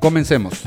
Comencemos. 0.00 0.64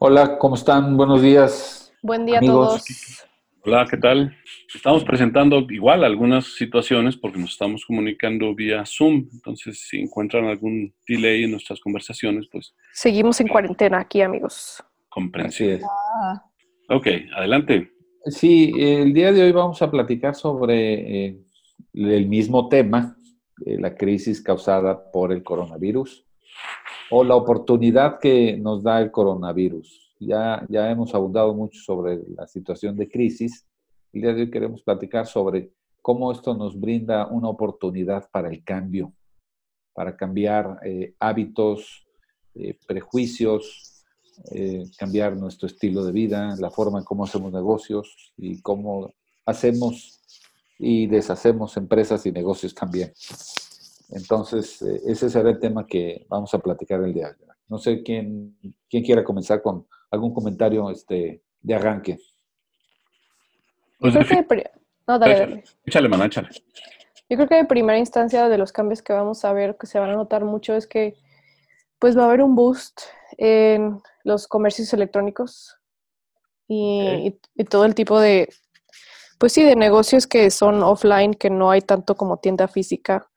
Hola, 0.00 0.36
¿cómo 0.36 0.56
están? 0.56 0.96
Buenos 0.96 1.22
días. 1.22 1.94
Buen 2.02 2.26
día 2.26 2.38
Amigos. 2.38 2.66
a 2.66 2.68
todos. 2.70 3.26
Hola, 3.64 3.86
¿qué 3.88 3.96
tal? 3.98 4.36
Estamos 4.74 5.04
presentando 5.04 5.64
igual 5.70 6.02
algunas 6.02 6.56
situaciones 6.56 7.16
porque 7.16 7.38
nos 7.38 7.50
estamos 7.50 7.86
comunicando 7.86 8.52
vía 8.52 8.82
Zoom. 8.84 9.28
Entonces, 9.32 9.86
si 9.88 10.00
encuentran 10.00 10.46
algún 10.46 10.92
delay 11.06 11.44
en 11.44 11.52
nuestras 11.52 11.78
conversaciones, 11.78 12.48
pues 12.50 12.74
Seguimos 12.92 13.40
en 13.40 13.46
cuarentena 13.46 14.00
aquí, 14.00 14.22
amigos. 14.22 14.82
Comprensible. 15.08 15.76
es. 15.76 15.82
Ok, 16.88 17.06
adelante. 17.36 17.92
Sí, 18.26 18.72
el 18.76 19.14
día 19.14 19.30
de 19.30 19.40
hoy 19.40 19.52
vamos 19.52 19.80
a 19.82 19.88
platicar 19.88 20.34
sobre 20.34 21.26
eh, 21.26 21.38
el 21.94 22.26
mismo 22.26 22.68
tema, 22.68 23.16
eh, 23.64 23.76
la 23.78 23.94
crisis 23.94 24.42
causada 24.42 25.12
por 25.12 25.32
el 25.32 25.44
coronavirus 25.44 26.26
o 27.10 27.24
la 27.24 27.36
oportunidad 27.36 28.18
que 28.18 28.56
nos 28.56 28.82
da 28.82 29.00
el 29.00 29.10
coronavirus. 29.10 30.14
Ya, 30.20 30.64
ya 30.68 30.90
hemos 30.90 31.14
abundado 31.14 31.54
mucho 31.54 31.80
sobre 31.82 32.20
la 32.36 32.46
situación 32.46 32.96
de 32.96 33.08
crisis. 33.08 33.66
El 34.12 34.22
día 34.22 34.30
hoy 34.32 34.50
queremos 34.50 34.82
platicar 34.82 35.26
sobre 35.26 35.72
cómo 36.00 36.32
esto 36.32 36.54
nos 36.54 36.78
brinda 36.78 37.26
una 37.26 37.48
oportunidad 37.48 38.28
para 38.30 38.48
el 38.48 38.64
cambio, 38.64 39.12
para 39.94 40.16
cambiar 40.16 40.78
eh, 40.84 41.14
hábitos, 41.18 42.06
eh, 42.54 42.78
prejuicios, 42.86 44.04
eh, 44.50 44.84
cambiar 44.98 45.36
nuestro 45.36 45.66
estilo 45.66 46.04
de 46.04 46.12
vida, 46.12 46.56
la 46.58 46.70
forma 46.70 46.98
en 46.98 47.04
cómo 47.04 47.24
hacemos 47.24 47.52
negocios 47.52 48.32
y 48.36 48.60
cómo 48.62 49.12
hacemos 49.46 50.20
y 50.78 51.06
deshacemos 51.06 51.76
empresas 51.76 52.26
y 52.26 52.32
negocios 52.32 52.74
también. 52.74 53.12
Entonces, 54.12 54.82
eh, 54.82 55.00
ese 55.06 55.30
será 55.30 55.50
el 55.50 55.58
tema 55.58 55.86
que 55.86 56.26
vamos 56.28 56.52
a 56.54 56.58
platicar 56.58 57.02
el 57.02 57.14
día 57.14 57.28
de 57.28 57.44
hoy. 57.44 57.48
No 57.68 57.78
sé 57.78 58.02
quién, 58.02 58.56
quién 58.90 59.02
quiera 59.04 59.24
comenzar 59.24 59.62
con 59.62 59.86
algún 60.10 60.34
comentario 60.34 60.90
este, 60.90 61.42
de 61.60 61.74
arranque. 61.74 62.18
Pues, 63.98 64.14
Creo 64.14 64.26
que 64.26 64.36
de 64.36 64.42
pri- 64.42 64.64
no, 65.06 65.18
dale, 65.18 65.32
échale, 65.34 65.50
dale. 65.50 65.64
échale, 65.86 66.08
mana, 66.08 66.26
échale. 66.26 66.48
Yo 67.30 67.36
creo 67.36 67.48
que 67.48 67.54
de 67.54 67.64
primera 67.64 67.98
instancia 67.98 68.48
de 68.48 68.58
los 68.58 68.72
cambios 68.72 69.00
que 69.00 69.12
vamos 69.14 69.44
a 69.44 69.52
ver, 69.54 69.76
que 69.78 69.86
se 69.86 69.98
van 69.98 70.10
a 70.10 70.14
notar 70.16 70.44
mucho, 70.44 70.74
es 70.74 70.86
que 70.86 71.14
pues 71.98 72.18
va 72.18 72.22
a 72.22 72.26
haber 72.26 72.42
un 72.42 72.54
boost 72.54 73.00
en 73.38 74.02
los 74.24 74.46
comercios 74.48 74.92
electrónicos 74.92 75.78
y, 76.68 77.00
y- 77.28 77.40
y 77.54 77.64
todo 77.64 77.84
el 77.86 77.94
tipo 77.94 78.20
de, 78.20 78.48
pues 79.38 79.52
sí, 79.52 79.62
de 79.62 79.76
negocios 79.76 80.26
que 80.26 80.50
son 80.50 80.82
offline, 80.82 81.32
que 81.32 81.48
no 81.48 81.70
hay 81.70 81.80
tanto 81.80 82.16
como 82.16 82.36
tienda 82.38 82.68
física 82.68 83.30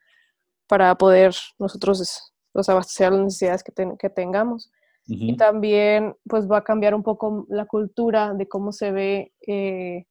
para 0.68 0.96
poder 0.96 1.34
nosotros 1.60 2.34
pues, 2.52 2.70
abastecer 2.70 3.12
las 3.12 3.22
necesidades 3.22 3.64
que, 3.64 3.72
ten- 3.72 3.98
que 3.98 4.10
tengamos. 4.10 4.72
Y 5.08 5.38
también 5.38 6.16
pues 6.28 6.50
va 6.50 6.58
a 6.58 6.64
cambiar 6.64 6.96
un 6.96 7.04
poco 7.04 7.46
la 7.50 7.66
cultura 7.68 8.34
de 8.34 8.48
cómo 8.48 8.72
se 8.72 8.92
ve 8.92 9.34
eh, 9.46 10.06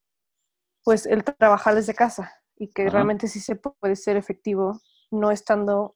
pues 0.85 1.05
el 1.07 1.25
trabajar 1.25 1.75
desde 1.75 1.95
casa 1.95 2.33
y 2.57 2.69
que 2.69 2.85
realmente 2.91 3.27
sí 3.27 3.41
se 3.41 3.57
puede 3.57 3.97
ser 3.97 4.17
efectivo 4.17 4.81
no 5.11 5.33
estando 5.33 5.95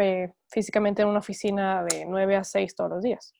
eh, 0.00 0.32
físicamente 0.48 1.02
en 1.02 1.08
una 1.08 1.20
oficina 1.20 1.84
de 1.84 2.06
9 2.06 2.34
a 2.34 2.42
6 2.42 2.74
todos 2.74 2.90
los 2.90 3.02
días. 3.02 3.32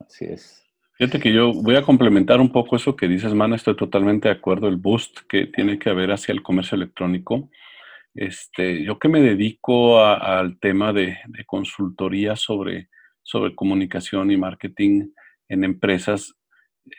Así 0.00 0.24
es. 0.24 0.64
Fíjate 0.94 1.20
que 1.20 1.32
yo 1.32 1.52
voy 1.52 1.76
a 1.76 1.82
complementar 1.82 2.40
un 2.40 2.50
poco 2.50 2.74
eso 2.74 2.96
que 2.96 3.06
dices, 3.06 3.32
mana. 3.34 3.54
Estoy 3.54 3.76
totalmente 3.76 4.28
de 4.28 4.34
acuerdo. 4.34 4.66
El 4.66 4.76
boost 4.78 5.18
que 5.28 5.46
tiene 5.46 5.78
que 5.78 5.90
haber 5.90 6.10
hacia 6.10 6.32
el 6.32 6.42
comercio 6.42 6.74
electrónico. 6.74 7.48
Este, 8.20 8.82
yo 8.82 8.98
que 8.98 9.08
me 9.08 9.20
dedico 9.20 10.02
al 10.04 10.58
tema 10.58 10.92
de, 10.92 11.18
de 11.28 11.44
consultoría 11.44 12.34
sobre, 12.34 12.88
sobre 13.22 13.54
comunicación 13.54 14.32
y 14.32 14.36
marketing 14.36 15.10
en 15.48 15.62
empresas, 15.62 16.34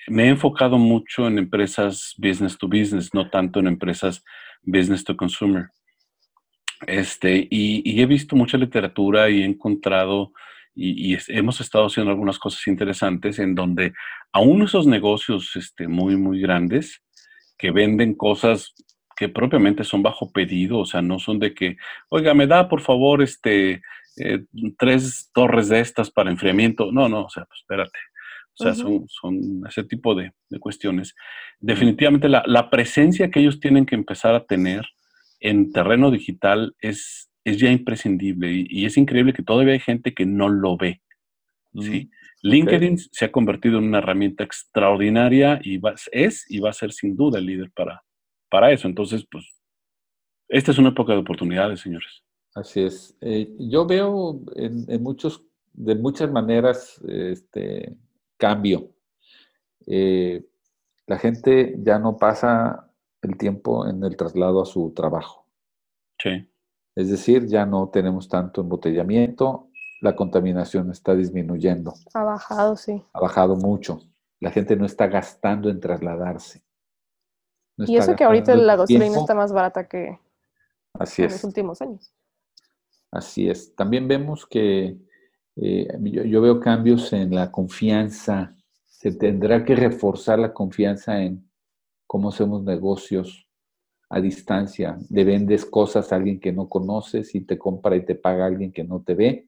me 0.08 0.24
he 0.24 0.28
enfocado 0.30 0.78
mucho 0.78 1.28
en 1.28 1.38
empresas 1.38 2.16
business 2.18 2.58
to 2.58 2.70
business, 2.70 3.14
no 3.14 3.30
tanto 3.30 3.60
en 3.60 3.68
empresas 3.68 4.24
business 4.62 5.04
to 5.04 5.18
consumer. 5.18 5.68
Este, 6.88 7.50
y, 7.52 7.82
y 7.84 8.02
he 8.02 8.06
visto 8.06 8.38
mucha 8.38 8.58
literatura 8.58 9.30
y 9.30 9.42
he 9.42 9.46
encontrado 9.46 10.32
y, 10.74 11.16
y 11.16 11.18
hemos 11.28 11.60
estado 11.60 11.88
haciendo 11.88 12.12
algunas 12.12 12.40
cosas 12.40 12.66
interesantes 12.68 13.40
en 13.40 13.56
donde 13.56 13.92
aún 14.32 14.62
esos 14.62 14.88
negocios 14.88 15.52
este, 15.58 15.90
muy, 15.90 16.16
muy 16.16 16.40
grandes 16.40 17.04
que 17.58 17.72
venden 17.72 18.16
cosas 18.16 18.74
que 19.20 19.28
propiamente 19.28 19.84
son 19.84 20.02
bajo 20.02 20.32
pedido, 20.32 20.80
o 20.80 20.86
sea, 20.86 21.02
no 21.02 21.20
son 21.20 21.40
de 21.40 21.54
que, 21.54 21.76
oiga, 22.08 22.34
me 22.34 22.48
da 22.48 22.70
por 22.70 22.80
favor 22.80 23.22
este, 23.22 23.82
eh, 24.16 24.46
tres 24.78 25.30
torres 25.34 25.68
de 25.68 25.82
estas 25.82 26.10
para 26.10 26.32
enfriamiento. 26.32 26.92
No, 26.94 27.10
no, 27.10 27.26
o 27.26 27.30
sea, 27.30 27.44
pues 27.44 27.60
espérate. 27.60 28.00
O 28.58 28.64
sea, 28.64 28.74
son, 28.76 29.08
son 29.10 29.62
ese 29.68 29.84
tipo 29.84 30.16
de, 30.16 30.32
de 30.50 30.60
cuestiones. 30.60 31.16
Definitivamente 31.60 32.30
la, 32.30 32.44
la 32.48 32.70
presencia 32.70 33.30
que 33.30 33.42
ellos 33.42 33.60
tienen 33.60 33.86
que 33.86 33.96
empezar 33.96 34.34
a 34.36 34.46
tener 34.46 34.86
en 35.42 35.72
terreno 35.74 36.12
digital 36.12 36.74
es, 36.80 37.30
es 37.44 37.58
ya 37.58 37.70
imprescindible 37.72 38.52
y, 38.54 38.68
y 38.70 38.86
es 38.86 38.98
increíble 38.98 39.34
que 39.34 39.44
todavía 39.44 39.74
hay 39.74 39.80
gente 39.80 40.14
que 40.14 40.26
no 40.26 40.48
lo 40.50 40.78
ve. 40.78 41.02
¿sí? 41.74 42.10
LinkedIn 42.42 42.98
se 42.98 43.26
ha 43.26 43.32
convertido 43.32 43.80
en 43.80 43.86
una 43.86 43.98
herramienta 44.00 44.44
extraordinaria 44.44 45.60
y 45.64 45.78
va- 45.78 45.96
es 46.12 46.46
y 46.50 46.60
va 46.60 46.70
a 46.70 46.74
ser 46.74 46.92
sin 46.94 47.16
duda 47.16 47.40
el 47.40 47.46
líder 47.46 47.70
para, 47.76 48.02
para 48.50 48.72
eso. 48.72 48.88
Entonces, 48.88 49.26
pues, 49.30 49.46
esta 50.48 50.72
es 50.72 50.78
una 50.78 50.90
época 50.90 51.14
de 51.14 51.20
oportunidades, 51.20 51.80
señores. 51.82 52.24
Así 52.56 52.82
es. 52.82 53.16
Eh, 53.22 53.54
yo 53.60 53.86
veo 53.86 54.42
en, 54.56 54.86
en 54.92 55.04
muchos, 55.04 55.44
de 55.74 55.96
muchas 55.96 56.32
maneras 56.32 57.00
este 57.08 57.96
cambio. 58.38 58.90
Eh, 59.86 60.46
la 61.08 61.18
gente 61.18 61.76
ya 61.80 62.00
no 62.00 62.18
pasa 62.18 62.92
el 63.22 63.38
tiempo 63.38 63.88
en 63.88 64.04
el 64.04 64.16
traslado 64.16 64.62
a 64.62 64.66
su 64.66 64.92
trabajo. 64.96 65.46
Sí, 66.22 66.48
Es 66.96 67.10
decir, 67.10 67.48
ya 67.48 67.66
no 67.66 67.90
tenemos 67.90 68.28
tanto 68.28 68.62
embotellamiento, 68.62 69.70
la 70.02 70.16
contaminación 70.16 70.92
está 70.92 71.16
disminuyendo, 71.16 71.94
Ha 72.14 72.24
bajado, 72.24 72.76
sí. 72.76 73.02
ha 73.14 73.20
bajado 73.20 73.56
mucho. 73.56 74.02
La 74.40 74.52
gente 74.52 74.76
no 74.76 74.86
está 74.86 75.08
gastando 75.08 75.70
en 75.70 75.80
trasladarse. 75.80 76.64
No 77.80 77.86
Y 77.88 77.96
eso 77.96 78.16
que 78.18 78.26
ahorita 78.26 78.56
la 78.56 78.76
gasolina 78.76 79.06
tiempo. 79.06 79.22
está 79.22 79.34
más 79.36 79.54
barata 79.54 79.88
que 79.88 80.20
Así 80.94 81.22
en 81.22 81.28
es. 81.28 81.34
los 81.36 81.44
últimos 81.46 81.82
años. 81.82 82.12
Así 83.10 83.50
es. 83.50 83.74
También 83.74 84.06
vemos 84.08 84.46
que 84.46 84.98
eh, 85.56 85.88
yo, 86.02 86.24
yo 86.24 86.42
veo 86.42 86.60
cambios 86.60 87.14
en 87.14 87.34
la 87.34 87.50
confianza. 87.52 88.54
Se 88.86 89.14
tendrá 89.14 89.64
que 89.64 89.76
reforzar 89.76 90.40
la 90.40 90.54
confianza 90.54 91.22
en 91.22 91.50
cómo 92.06 92.30
hacemos 92.30 92.64
negocios 92.64 93.48
a 94.10 94.20
distancia. 94.20 94.98
Le 95.10 95.24
vendes 95.24 95.66
cosas 95.66 96.12
a 96.12 96.18
alguien 96.18 96.40
que 96.42 96.52
no 96.52 96.68
conoces 96.68 97.34
y 97.34 97.42
te 97.42 97.58
compra 97.58 97.96
y 97.96 98.04
te 98.06 98.16
paga 98.16 98.46
alguien 98.46 98.74
que 98.74 98.84
no 98.84 99.02
te 99.02 99.16
ve. 99.16 99.48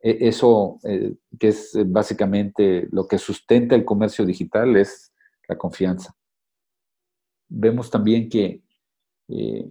E- 0.00 0.28
Eso, 0.28 0.78
eh, 0.84 1.14
que 1.38 1.48
es 1.48 1.72
básicamente 1.86 2.88
lo 2.92 3.08
que 3.08 3.16
sustenta 3.16 3.74
el 3.74 3.86
comercio 3.86 4.26
digital, 4.26 4.76
es 4.76 5.14
la 5.48 5.56
confianza. 5.56 6.14
Vemos 7.54 7.90
también 7.90 8.30
que 8.30 8.62
eh, 9.28 9.70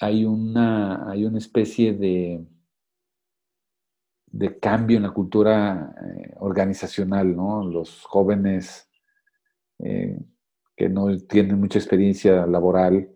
hay, 0.00 0.26
una, 0.26 1.10
hay 1.10 1.24
una 1.24 1.38
especie 1.38 1.94
de, 1.94 2.44
de 4.26 4.58
cambio 4.58 4.98
en 4.98 5.04
la 5.04 5.10
cultura 5.10 5.94
eh, 5.98 6.34
organizacional, 6.40 7.34
¿no? 7.34 7.64
Los 7.64 8.02
jóvenes 8.04 8.90
eh, 9.78 10.18
que 10.76 10.90
no 10.90 11.16
tienen 11.20 11.58
mucha 11.58 11.78
experiencia 11.78 12.46
laboral, 12.46 13.08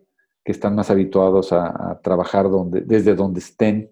que 0.43 0.51
están 0.51 0.73
más 0.73 0.89
habituados 0.89 1.53
a, 1.53 1.99
trabajar 2.03 2.49
donde, 2.49 2.81
desde 2.81 3.13
donde 3.13 3.39
estén, 3.39 3.91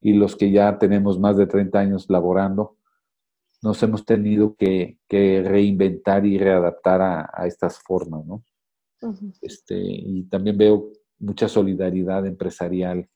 y 0.00 0.14
los 0.14 0.36
que 0.36 0.50
ya 0.50 0.78
tenemos 0.78 1.18
más 1.18 1.36
de 1.36 1.46
30 1.46 1.78
años 1.78 2.06
laborando, 2.08 2.76
nos 3.60 3.82
hemos 3.82 4.06
tenido 4.06 4.54
que, 4.56 4.98
reinventar 5.10 6.24
y 6.24 6.38
readaptar 6.38 7.28
a 7.30 7.46
estas 7.46 7.78
formas, 7.80 8.24
¿no? 8.24 8.42
Este, 9.42 9.78
y 9.80 10.24
también 10.24 10.56
veo 10.58 10.92
mucha 11.18 11.48
solidaridad 11.48 12.26
empresarial 12.26 13.08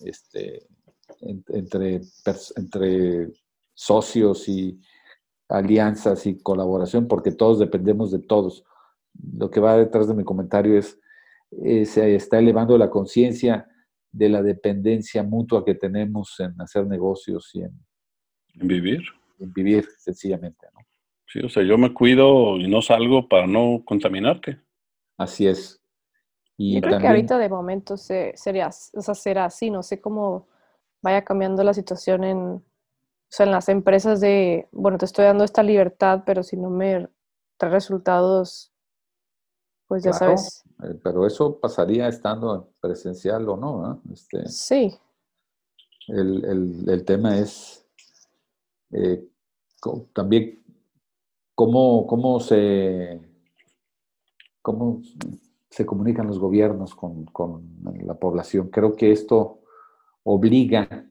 este, 0.00 0.66
en- 1.20 1.44
entre, 1.48 2.00
entre 2.56 3.28
socios 3.74 4.48
y 4.48 4.80
alianzas 5.48 6.26
y 6.26 6.38
colaboración, 6.42 7.08
porque 7.08 7.32
todos 7.32 7.58
dependemos 7.58 8.10
de 8.10 8.20
todos. 8.20 8.64
Lo 9.36 9.50
que 9.50 9.60
va 9.60 9.76
detrás 9.76 10.08
de 10.08 10.14
mi 10.14 10.24
comentario 10.24 10.78
es, 10.78 10.98
eh, 11.64 11.84
se 11.84 12.14
está 12.14 12.38
elevando 12.38 12.78
la 12.78 12.88
conciencia 12.90 13.66
de 14.12 14.28
la 14.28 14.42
dependencia 14.42 15.22
mutua 15.22 15.64
que 15.64 15.74
tenemos 15.74 16.38
en 16.40 16.60
hacer 16.60 16.86
negocios 16.86 17.50
y 17.54 17.62
en, 17.62 17.72
En 18.60 18.68
vivir. 18.68 19.00
en 19.38 19.52
vivir 19.52 19.86
sencillamente. 19.98 20.66
¿no? 20.74 20.80
Sí, 21.26 21.40
o 21.40 21.48
sea, 21.48 21.62
yo 21.62 21.76
me 21.78 21.92
cuido 21.92 22.56
y 22.56 22.68
no 22.68 22.82
salgo 22.82 23.28
para 23.28 23.46
no 23.46 23.82
contaminarte. 23.84 24.60
Así 25.20 25.46
es. 25.46 25.78
Y 26.56 26.76
Yo 26.76 26.80
creo 26.80 26.98
que 26.98 27.06
ahorita 27.06 27.36
de 27.36 27.50
momento 27.50 27.98
se, 27.98 28.32
sería, 28.38 28.68
o 28.94 29.02
sea, 29.02 29.14
será 29.14 29.44
así, 29.44 29.70
no 29.70 29.82
sé 29.82 30.00
cómo 30.00 30.48
vaya 31.02 31.24
cambiando 31.26 31.62
la 31.62 31.74
situación 31.74 32.24
en, 32.24 32.38
o 32.38 32.62
sea, 33.28 33.44
en 33.44 33.52
las 33.52 33.68
empresas 33.68 34.20
de, 34.20 34.66
bueno, 34.72 34.96
te 34.96 35.04
estoy 35.04 35.26
dando 35.26 35.44
esta 35.44 35.62
libertad, 35.62 36.22
pero 36.24 36.42
si 36.42 36.56
no 36.56 36.70
me 36.70 37.06
trae 37.58 37.70
resultados, 37.70 38.72
pues 39.86 40.04
ya 40.04 40.12
Claro. 40.12 40.38
sabes. 40.38 40.64
Eh, 40.84 40.98
Pero 41.04 41.26
eso 41.26 41.60
pasaría 41.60 42.08
estando 42.08 42.72
presencial 42.80 43.46
o 43.46 43.56
no. 43.58 44.02
Este, 44.10 44.46
Sí, 44.48 44.98
el, 46.08 46.44
el- 46.46 46.88
el 46.88 47.04
tema 47.04 47.36
es 47.38 47.86
eh, 48.92 49.22
también 50.14 50.64
cómo, 51.54 52.06
cómo 52.06 52.40
se 52.40 53.29
cómo 54.62 55.00
se 55.70 55.86
comunican 55.86 56.26
los 56.26 56.38
gobiernos 56.38 56.94
con, 56.94 57.24
con 57.26 57.78
la 58.04 58.14
población. 58.14 58.68
Creo 58.68 58.94
que 58.96 59.12
esto 59.12 59.60
obliga 60.24 61.08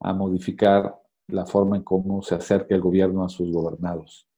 a 0.00 0.12
modificar 0.12 0.94
la 1.28 1.46
forma 1.46 1.76
en 1.76 1.82
cómo 1.82 2.22
se 2.22 2.34
acerca 2.34 2.74
el 2.74 2.80
gobierno 2.80 3.24
a 3.24 3.28
sus 3.28 3.50
gobernados 3.52 4.28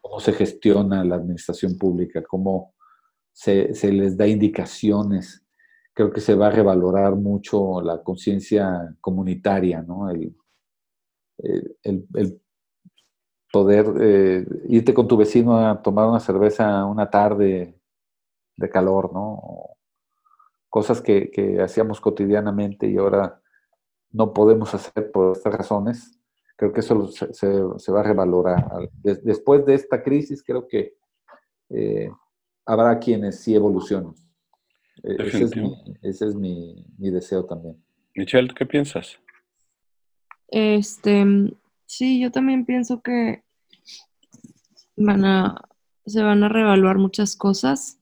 cómo 0.00 0.18
se 0.20 0.32
gestiona 0.32 1.04
la 1.04 1.14
administración 1.16 1.78
pública, 1.78 2.22
cómo 2.24 2.74
se, 3.32 3.72
se 3.74 3.92
les 3.92 4.16
da 4.16 4.26
indicaciones. 4.26 5.44
Creo 5.92 6.10
que 6.12 6.20
se 6.20 6.34
va 6.34 6.48
a 6.48 6.50
revalorar 6.50 7.14
mucho 7.14 7.80
la 7.80 8.02
conciencia 8.02 8.96
comunitaria, 9.00 9.80
¿no? 9.82 10.10
El, 10.10 10.34
el- 11.38 11.76
el- 11.82 12.08
el 12.14 12.40
poder 13.54 13.86
eh, 14.00 14.44
irte 14.68 14.92
con 14.92 15.06
tu 15.06 15.16
vecino 15.16 15.56
a 15.56 15.80
tomar 15.80 16.08
una 16.08 16.18
cerveza 16.18 16.84
una 16.86 17.08
tarde 17.08 17.78
de 18.56 18.68
calor, 18.68 19.12
¿no? 19.12 19.34
O 19.34 19.76
cosas 20.68 21.00
que, 21.00 21.30
que 21.30 21.62
hacíamos 21.62 22.00
cotidianamente 22.00 22.88
y 22.88 22.96
ahora 22.96 23.40
no 24.10 24.32
podemos 24.32 24.74
hacer 24.74 25.12
por 25.12 25.36
estas 25.36 25.54
razones. 25.54 26.18
Creo 26.56 26.72
que 26.72 26.80
eso 26.80 27.06
se, 27.06 27.32
se- 27.32 27.62
se 27.78 27.92
va 27.92 28.00
a 28.00 28.02
revalorar. 28.02 28.66
Al- 28.72 28.90
des- 29.04 29.22
después 29.22 29.64
de 29.64 29.74
esta 29.74 30.02
crisis, 30.02 30.42
creo 30.42 30.66
que 30.66 30.96
eh, 31.70 32.10
habrá 32.66 32.98
quienes 32.98 33.38
sí 33.38 33.54
evolucionen. 33.54 34.14
Eh, 35.04 35.16
ese 35.28 35.44
es, 35.44 35.56
mi, 35.56 35.72
ese 36.02 36.26
es 36.26 36.34
mi- 36.34 36.84
mi 36.98 37.10
deseo 37.10 37.44
también. 37.44 37.76
Michelle, 38.16 38.52
¿qué 38.52 38.66
piensas? 38.66 39.16
Este, 40.48 41.24
sí, 41.86 42.20
yo 42.20 42.32
también 42.32 42.64
pienso 42.66 43.00
que 43.00 43.43
van 44.96 45.24
a, 45.24 45.62
se 46.06 46.22
van 46.22 46.42
a 46.44 46.48
reevaluar 46.48 46.98
muchas 46.98 47.36
cosas. 47.36 47.98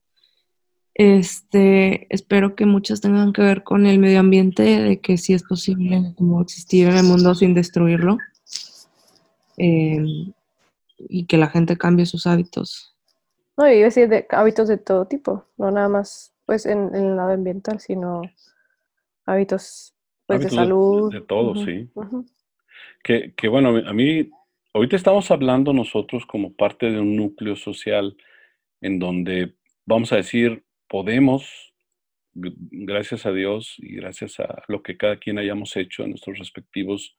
Este, 0.95 2.07
espero 2.15 2.55
que 2.55 2.67
muchas 2.67 3.01
tengan 3.01 3.33
que 3.33 3.43
ver 3.43 3.63
con 3.63 3.87
el 3.87 3.99
medio 3.99 4.21
ambiente, 4.21 4.63
de 4.63 5.01
que 5.01 5.17
sí 5.17 5.33
es 5.33 5.43
posible 5.43 6.15
como 6.17 6.43
existir 6.43 6.89
en 6.89 6.97
el 6.97 7.05
mundo 7.05 7.35
sin 7.35 7.55
destruirlo. 7.55 8.19
Eh, 9.57 10.33
y 10.99 11.27
que 11.27 11.37
la 11.37 11.49
gente 11.49 11.77
cambie 11.77 12.07
sus 12.07 12.27
hábitos. 12.27 12.95
no, 13.57 13.69
y 13.69 13.77
iba 13.77 13.83
a 13.83 13.91
decir 13.91 14.09
de 14.09 14.27
hábitos 14.31 14.69
de 14.69 14.79
todo 14.79 15.07
tipo, 15.07 15.47
no 15.57 15.71
nada 15.71 15.89
más 15.89 16.33
pues 16.47 16.67
en, 16.67 16.95
en 16.95 17.07
el 17.07 17.17
lado 17.17 17.33
ambiental, 17.33 17.81
sino 17.81 18.23
hábitos 19.27 19.95
pues 20.27 20.41
Hábitos 20.41 20.53
de 20.53 20.57
salud. 20.57 21.13
de 21.13 21.21
todo, 21.21 21.55
sí. 21.57 21.91
Que, 23.03 23.35
que 23.35 23.49
bueno, 23.49 23.71
a 23.87 23.93
mí, 23.93 24.31
ahorita 24.75 24.97
estamos 24.97 25.31
hablando 25.31 25.73
nosotros 25.73 26.27
como 26.27 26.55
parte 26.55 26.91
de 26.91 27.01
un 27.01 27.17
núcleo 27.17 27.57
social 27.57 28.17
en 28.81 28.99
donde, 28.99 29.55
vamos 29.85 30.13
a 30.13 30.17
decir, 30.17 30.65
podemos, 30.89 31.73
gracias 32.35 33.27
a 33.27 33.33
Dios 33.33 33.77
y 33.79 33.97
gracias 33.97 34.41
a 34.41 34.63
lo 34.69 34.83
que 34.83 34.97
cada 34.97 35.19
quien 35.19 35.39
hayamos 35.39 35.77
hecho 35.77 36.03
en 36.03 36.11
nuestros 36.11 36.39
respectivos 36.39 37.17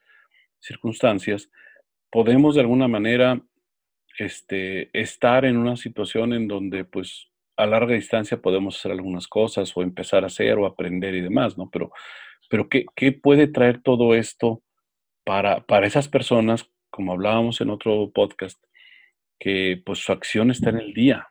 circunstancias, 0.59 1.49
podemos 2.09 2.55
de 2.55 2.61
alguna 2.61 2.87
manera 2.87 3.41
este, 4.17 4.89
estar 4.99 5.45
en 5.45 5.57
una 5.57 5.77
situación 5.77 6.33
en 6.33 6.47
donde, 6.47 6.85
pues, 6.85 7.27
a 7.55 7.65
larga 7.65 7.93
distancia 7.93 8.41
podemos 8.41 8.77
hacer 8.77 8.91
algunas 8.91 9.27
cosas 9.27 9.75
o 9.75 9.83
empezar 9.83 10.23
a 10.23 10.27
hacer 10.27 10.57
o 10.57 10.65
aprender 10.65 11.13
y 11.13 11.21
demás, 11.21 11.57
¿no? 11.57 11.69
Pero, 11.69 11.91
pero 12.49 12.67
¿qué, 12.67 12.85
qué 12.95 13.11
puede 13.11 13.47
traer 13.47 13.81
todo 13.81 14.15
esto 14.15 14.63
para, 15.23 15.65
para 15.65 15.87
esas 15.87 16.07
personas, 16.07 16.69
como 16.93 17.13
hablábamos 17.13 17.59
en 17.59 17.71
otro 17.71 18.11
podcast, 18.11 18.63
que 19.39 19.81
pues 19.83 19.99
su 19.99 20.11
acción 20.11 20.51
está 20.51 20.69
en 20.69 20.77
el 20.77 20.93
día? 20.93 21.27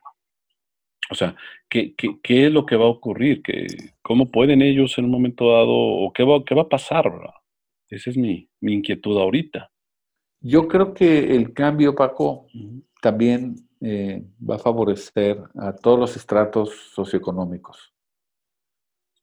O 1.09 1.15
sea, 1.15 1.35
¿qué, 1.69 1.95
qué, 1.95 2.19
qué 2.21 2.47
es 2.47 2.51
lo 2.51 2.65
que 2.65 2.75
va 2.75 2.85
a 2.85 2.89
ocurrir? 2.89 3.41
¿Qué, 3.41 3.67
¿Cómo 4.01 4.29
pueden 4.29 4.61
ellos 4.61 4.97
en 4.97 5.05
un 5.05 5.11
momento 5.11 5.51
dado, 5.51 5.71
o 5.71 6.11
qué 6.11 6.23
va, 6.23 6.43
qué 6.45 6.53
va 6.53 6.63
a 6.63 6.69
pasar? 6.69 7.09
verdad? 7.09 7.33
Esa 7.87 8.09
es 8.09 8.17
mi, 8.17 8.49
mi 8.59 8.73
inquietud 8.73 9.17
ahorita. 9.17 9.71
Yo 10.41 10.67
creo 10.67 10.93
que 10.93 11.33
el 11.33 11.53
cambio, 11.53 11.95
Paco, 11.95 12.47
también 13.01 13.55
eh, 13.79 14.21
va 14.47 14.55
a 14.55 14.59
favorecer 14.59 15.41
a 15.55 15.73
todos 15.73 15.97
los 15.97 16.17
estratos 16.17 16.91
socioeconómicos. 16.93 17.93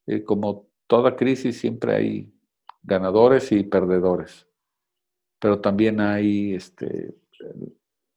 Eh, 0.06 0.25
como 0.25 0.69
toda 0.86 1.16
crisis, 1.16 1.60
siempre 1.60 1.94
hay 1.94 2.32
ganadores 2.82 3.52
y 3.52 3.62
perdedores, 3.64 4.48
pero 5.40 5.60
también 5.60 6.00
hay 6.00 6.54
este, 6.54 7.14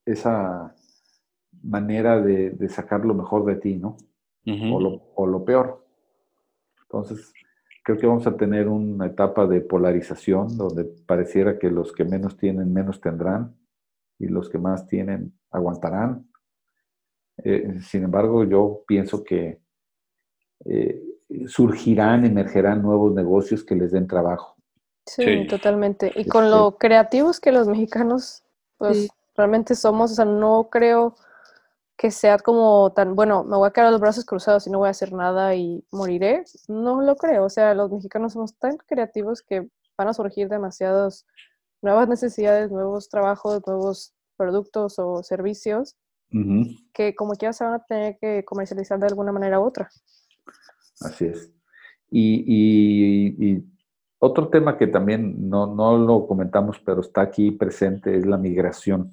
esa 0.05 0.75
manera 1.63 2.21
de, 2.21 2.51
de 2.51 2.69
sacar 2.69 3.05
lo 3.05 3.13
mejor 3.13 3.45
de 3.45 3.55
ti, 3.55 3.77
¿no? 3.77 3.97
O, 4.45 4.79
lo, 4.81 5.01
o 5.15 5.25
lo 5.25 5.45
peor. 5.45 5.85
Entonces, 6.81 7.33
creo 7.81 7.97
que 7.97 8.05
vamos 8.05 8.27
a 8.27 8.35
tener 8.35 8.67
una 8.67 9.07
etapa 9.07 9.47
de 9.47 9.61
polarización 9.61 10.57
donde 10.57 10.83
pareciera 10.83 11.57
que 11.57 11.71
los 11.71 11.93
que 11.93 12.03
menos 12.03 12.37
tienen, 12.37 12.73
menos 12.73 12.99
tendrán 12.99 13.55
y 14.19 14.27
los 14.27 14.49
que 14.49 14.57
más 14.57 14.85
tienen, 14.87 15.33
aguantarán. 15.49 16.27
Eh, 17.37 17.79
sin 17.79 18.03
embargo, 18.03 18.43
yo 18.43 18.83
pienso 18.85 19.23
que 19.23 19.61
eh, 20.65 21.01
surgirán, 21.47 22.25
emergerán 22.25 22.81
nuevos 22.81 23.13
negocios 23.13 23.63
que 23.63 23.75
les 23.75 23.91
den 23.91 24.07
trabajo. 24.07 24.57
Sí, 25.05 25.23
Sí. 25.23 25.47
totalmente. 25.47 26.11
Y 26.15 26.25
con 26.25 26.49
lo 26.49 26.77
creativos 26.77 27.39
que 27.39 27.51
los 27.51 27.67
mexicanos, 27.67 28.43
pues 28.77 28.97
Sí. 28.97 29.09
realmente 29.35 29.75
somos, 29.75 30.11
o 30.11 30.15
sea, 30.15 30.25
no 30.25 30.69
creo 30.71 31.15
que 31.97 32.09
sea 32.11 32.37
como 32.39 32.91
tan, 32.93 33.15
bueno, 33.15 33.43
me 33.43 33.55
voy 33.57 33.67
a 33.67 33.71
quedar 33.71 33.91
los 33.91 34.01
brazos 34.01 34.25
cruzados 34.25 34.65
y 34.65 34.69
no 34.71 34.79
voy 34.79 34.87
a 34.87 34.91
hacer 34.91 35.13
nada 35.13 35.55
y 35.55 35.85
moriré. 35.91 36.43
No 36.67 37.01
lo 37.01 37.15
creo. 37.15 37.45
O 37.45 37.49
sea, 37.49 37.73
los 37.73 37.91
mexicanos 37.91 38.33
somos 38.33 38.55
tan 38.55 38.77
creativos 38.77 39.41
que 39.41 39.67
van 39.97 40.07
a 40.07 40.13
surgir 40.13 40.49
demasiadas 40.49 41.25
nuevas 41.81 42.07
necesidades, 42.07 42.71
nuevos 42.71 43.09
trabajos, 43.09 43.61
nuevos 43.67 44.13
productos 44.37 44.97
o 44.99 45.21
servicios 45.23 45.95
que 46.93 47.13
como 47.13 47.33
quiera 47.33 47.53
se 47.53 47.63
van 47.63 47.75
a 47.75 47.85
tener 47.85 48.17
que 48.17 48.43
comercializar 48.43 48.97
de 48.99 49.05
alguna 49.05 49.31
manera 49.31 49.59
u 49.59 49.65
otra. 49.65 49.89
Así 51.01 51.25
es. 51.25 51.51
Y, 52.09 52.43
y- 52.47 53.35
y 53.55 53.65
otro 54.23 54.47
tema 54.49 54.77
que 54.77 54.87
también 54.87 55.49
no, 55.49 55.67
no 55.75 55.97
lo 55.97 56.25
comentamos, 56.27 56.79
pero 56.79 57.01
está 57.01 57.21
aquí 57.21 57.51
presente, 57.51 58.15
es 58.17 58.25
la 58.25 58.37
migración. 58.37 59.11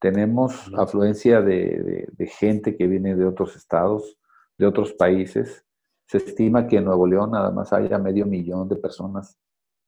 Tenemos 0.00 0.70
afluencia 0.76 1.40
de, 1.40 1.82
de- 1.82 2.08
de 2.12 2.26
gente 2.26 2.76
que 2.76 2.86
viene 2.86 3.14
de 3.16 3.24
otros 3.24 3.56
estados, 3.56 4.18
de 4.58 4.66
otros 4.66 4.92
países. 4.92 5.64
Se 6.06 6.18
estima 6.18 6.66
que 6.66 6.76
en 6.76 6.84
Nuevo 6.84 7.06
León 7.06 7.30
nada 7.30 7.50
más 7.50 7.72
haya 7.72 7.98
medio 7.98 8.26
millón 8.26 8.68
de 8.68 8.76
personas 8.76 9.38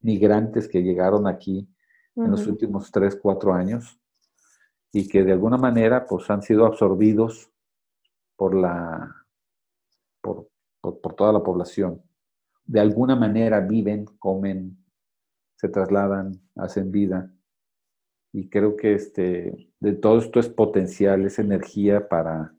migrantes 0.00 0.68
que 0.68 0.82
llegaron 0.82 1.26
aquí 1.26 1.68
en 2.14 2.30
los 2.30 2.46
últimos 2.52 2.90
tres, 2.90 3.18
cuatro 3.20 3.52
años 3.52 4.00
y 4.92 5.06
que 5.08 5.22
de 5.22 5.32
alguna 5.32 5.58
manera 5.58 6.06
pues 6.06 6.30
han 6.30 6.40
sido 6.40 6.64
absorbidos 6.64 7.50
por 8.36 8.54
la 8.54 9.12
por, 10.22 10.48
por- 10.80 11.00
por 11.00 11.14
toda 11.14 11.32
la 11.32 11.42
población. 11.42 12.00
De 12.66 12.80
alguna 12.80 13.16
manera 13.16 13.60
viven, 13.60 14.04
comen, 14.18 14.76
se 15.56 15.68
trasladan, 15.68 16.40
hacen 16.56 16.90
vida. 16.90 17.32
Y 18.32 18.48
creo 18.48 18.76
que 18.76 18.94
este, 18.94 19.70
de 19.80 19.92
todo 19.92 20.18
esto 20.18 20.40
es 20.40 20.48
potencial, 20.48 21.24
es 21.24 21.38
energía 21.38 22.08
para, 22.08 22.54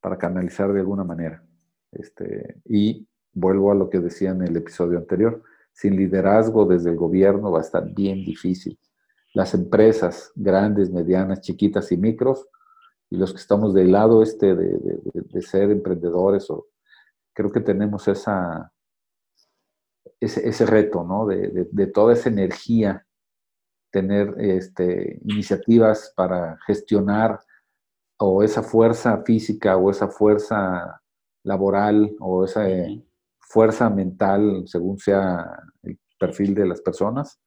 para 0.00 0.18
canalizar 0.18 0.72
de 0.72 0.80
alguna 0.80 1.04
manera. 1.04 1.44
Este, 1.92 2.60
y 2.64 3.06
vuelvo 3.32 3.70
a 3.70 3.74
lo 3.74 3.88
que 3.88 4.00
decía 4.00 4.30
en 4.30 4.42
el 4.42 4.56
episodio 4.56 4.98
anterior, 4.98 5.42
sin 5.72 5.96
liderazgo 5.96 6.64
desde 6.64 6.90
el 6.90 6.96
gobierno 6.96 7.50
va 7.50 7.58
a 7.58 7.62
estar 7.62 7.92
bien 7.92 8.24
difícil. 8.24 8.78
Las 9.34 9.54
empresas 9.54 10.32
grandes, 10.34 10.90
medianas, 10.90 11.40
chiquitas 11.40 11.92
y 11.92 11.96
micros, 11.96 12.48
y 13.08 13.16
los 13.16 13.32
que 13.32 13.40
estamos 13.40 13.74
del 13.74 13.92
lado 13.92 14.22
este 14.22 14.54
de, 14.54 15.42
ser 15.42 15.70
emprendedores, 15.70 16.50
o, 16.50 16.68
creo 17.34 17.50
que 17.50 17.60
tenemos 17.60 18.06
esa, 18.08 18.72
ese, 20.20 20.66
reto, 20.66 21.04
¿no? 21.04 21.26
De, 21.26 21.86
toda 21.88 22.12
esa 22.12 22.28
energía, 22.28 23.06
tener 23.90 24.34
este, 24.38 25.20
iniciativas 25.24 26.12
para 26.16 26.58
gestionar 26.66 27.40
o 28.18 28.42
esa 28.42 28.62
fuerza 28.62 29.22
física 29.24 29.76
o 29.76 29.90
esa 29.90 30.08
fuerza 30.08 31.02
laboral 31.44 32.14
o 32.20 32.44
esa 32.44 32.66
fuerza 33.40 33.90
mental, 33.90 34.64
según 34.66 34.98
sea 34.98 35.44
el 35.82 35.98
perfil 36.18 36.54
de 36.54 36.66
las 36.66 36.80
personas, 36.80 37.40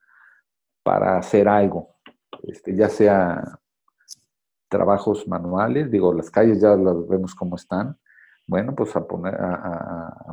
para 0.84 1.18
hacer 1.18 1.48
algo, 1.48 1.96
este, 2.44 2.76
ya 2.76 2.90
sea 2.90 3.60
trabajos 4.70 5.28
manuales, 5.28 5.90
digo, 5.90 6.14
las 6.14 6.30
calles 6.30 6.62
ya 6.62 6.76
las 6.76 7.08
vemos 7.08 7.34
como 7.34 7.56
están, 7.56 7.98
bueno, 8.48 8.76
pues 8.76 8.96
a 8.96 9.08
poner, 9.08 9.36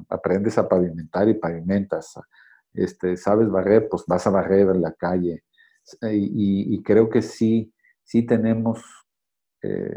aprendes 0.08 0.58
a 0.58 0.68
pavimentar 0.68 1.28
y 1.28 1.34
pavimentas, 1.34 2.14
este, 2.74 3.16
sabes 3.16 3.50
barrer, 3.50 3.88
pues 3.88 4.04
vas 4.06 4.26
a 4.26 4.30
barrer 4.30 4.68
en 4.68 4.82
la 4.82 4.92
calle, 4.92 5.44
y, 6.02 6.74
y 6.74 6.82
creo 6.82 7.08
que 7.08 7.22
sí, 7.22 7.72
sí 8.04 8.22
tenemos 8.24 8.82
eh, 9.62 9.94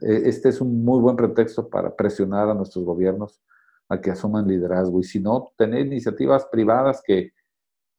eh, 0.00 0.22
este 0.24 0.48
es 0.48 0.60
un 0.60 0.82
muy 0.84 1.00
buen 1.00 1.16
pretexto 1.16 1.68
para 1.68 1.94
presionar 1.94 2.48
a 2.48 2.54
nuestros 2.54 2.84
gobiernos 2.84 3.42
a 3.88 4.00
que 4.00 4.10
asuman 4.10 4.48
liderazgo 4.48 5.00
y 5.00 5.04
si 5.04 5.20
no, 5.20 5.52
tener 5.58 5.86
iniciativas 5.86 6.46
privadas 6.46 7.02
que, 7.06 7.32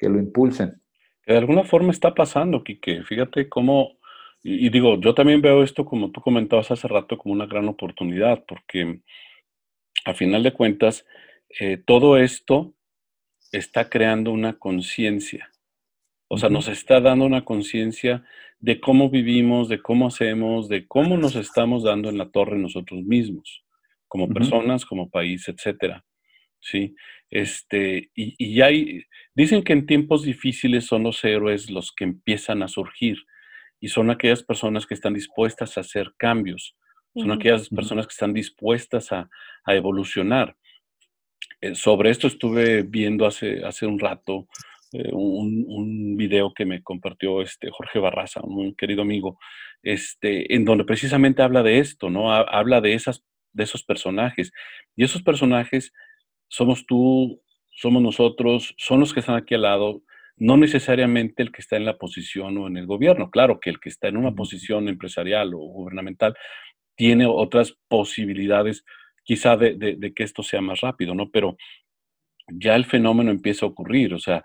lo 0.01 0.19
impulsen. 0.19 0.81
de 1.25 1.37
alguna 1.37 1.63
forma 1.63 1.91
está 1.91 2.13
pasando, 2.13 2.61
Quique. 2.61 3.03
Fíjate 3.03 3.47
cómo, 3.47 3.91
y, 4.41 4.69
digo, 4.69 4.99
yo 4.99 5.15
también 5.15 5.41
veo 5.41 5.63
esto 5.63 5.85
como 5.85 6.11
tú 6.11 6.19
comentabas 6.19 6.71
hace 6.71 6.89
rato 6.89 7.17
como 7.17 7.33
una 7.33 7.45
gran 7.45 7.69
oportunidad, 7.69 8.43
porque 8.45 8.99
a 10.05 10.13
final 10.13 10.43
de 10.43 10.53
cuentas, 10.53 11.05
eh, 11.59 11.77
todo 11.77 12.17
esto 12.17 12.73
está 13.51 13.89
creando 13.89 14.31
una 14.31 14.53
conciencia. 14.57 15.51
O 16.27 16.37
sea, 16.37 16.49
nos 16.49 16.67
está 16.67 16.99
dando 16.99 17.25
una 17.25 17.45
conciencia 17.45 18.25
de 18.59 18.79
cómo 18.79 19.09
vivimos, 19.09 19.69
de 19.69 19.81
cómo 19.81 20.07
hacemos, 20.07 20.67
de 20.69 20.87
cómo 20.87 21.17
nos 21.17 21.35
estamos 21.35 21.83
dando 21.83 22.09
en 22.09 22.17
la 22.17 22.31
torre 22.31 22.57
nosotros 22.57 23.03
mismos, 23.03 23.63
como 24.07 24.29
personas, 24.29 24.85
como 24.85 25.09
país, 25.09 25.47
etcétera. 25.47 26.03
Sí, 26.59 26.95
este, 27.29 28.09
y, 28.15 28.35
y 28.37 28.61
hay, 28.61 29.03
dicen 29.35 29.63
que 29.63 29.73
en 29.73 29.85
tiempos 29.85 30.23
difíciles 30.23 30.85
son 30.85 31.03
los 31.03 31.23
héroes 31.23 31.69
los 31.69 31.91
que 31.91 32.05
empiezan 32.05 32.63
a 32.63 32.67
surgir 32.67 33.17
y 33.81 33.89
son 33.89 34.09
aquellas 34.09 34.43
personas 34.43 34.85
que 34.85 34.93
están 34.93 35.13
dispuestas 35.13 35.77
a 35.77 35.81
hacer 35.81 36.13
cambios, 36.17 36.77
son 37.15 37.31
aquellas 37.31 37.69
personas 37.69 38.07
que 38.07 38.11
están 38.11 38.33
dispuestas 38.33 39.11
a, 39.11 39.29
evolucionar. 39.67 40.55
Eh, 41.61 41.75
sobre 41.75 42.09
esto 42.09 42.27
estuve 42.27 42.83
viendo 42.83 43.25
hace, 43.25 43.63
hace 43.63 43.85
un 43.85 43.99
rato 43.99 44.47
eh, 44.93 45.09
un, 45.11 46.15
video 46.15 46.53
que 46.53 46.65
me 46.65 46.83
compartió 46.83 47.41
este 47.41 47.71
Jorge 47.71 47.97
Barraza, 47.99 48.41
un 48.43 48.75
querido 48.75 49.01
amigo, 49.01 49.39
este, 49.81 50.53
en 50.53 50.65
donde 50.65 50.85
precisamente 50.85 51.41
habla 51.41 51.63
de 51.63 51.79
esto, 51.79 52.09
¿no? 52.11 52.31
Habla 52.31 52.79
de, 52.79 52.93
esas, 52.93 53.23
de 53.53 53.63
esos 53.63 53.83
personajes. 53.83 54.51
Y 54.95 55.03
esos 55.03 55.23
personajes 55.23 55.91
somos 56.47 56.85
tú, 56.85 57.41
somos 57.71 58.03
nosotros, 58.03 58.75
son 58.77 58.99
los 58.99 59.13
que 59.13 59.21
están 59.21 59.35
aquí 59.35 59.55
al 59.55 59.63
lado, 59.63 60.03
no 60.37 60.57
necesariamente 60.57 61.41
el 61.41 61.51
que 61.51 61.61
está 61.61 61.75
en 61.75 61.85
la 61.85 61.97
posición 61.97 62.57
o 62.59 62.67
en 62.67 62.77
el 62.77 62.85
gobierno. 62.85 63.31
Claro 63.31 63.59
que 63.59 63.71
el 63.71 63.79
que 63.79 63.89
está 63.89 64.07
en 64.07 64.17
una 64.17 64.33
posición 64.33 64.87
empresarial 64.87 65.53
o 65.55 65.57
gubernamental 65.57 66.35
tiene 66.95 67.25
otras 67.25 67.75
posibilidades 67.87 68.83
quizá 69.23 69.55
de, 69.57 69.75
de 69.75 70.13
que 70.13 70.23
esto 70.23 70.43
sea 70.43 70.61
más 70.61 70.81
rápido, 70.81 71.15
¿no? 71.15 71.29
Pero 71.29 71.55
ya 72.47 72.75
el 72.75 72.85
fenómeno 72.85 73.31
empieza 73.31 73.65
a 73.65 73.69
ocurrir, 73.69 74.13
o 74.13 74.19
sea, 74.19 74.43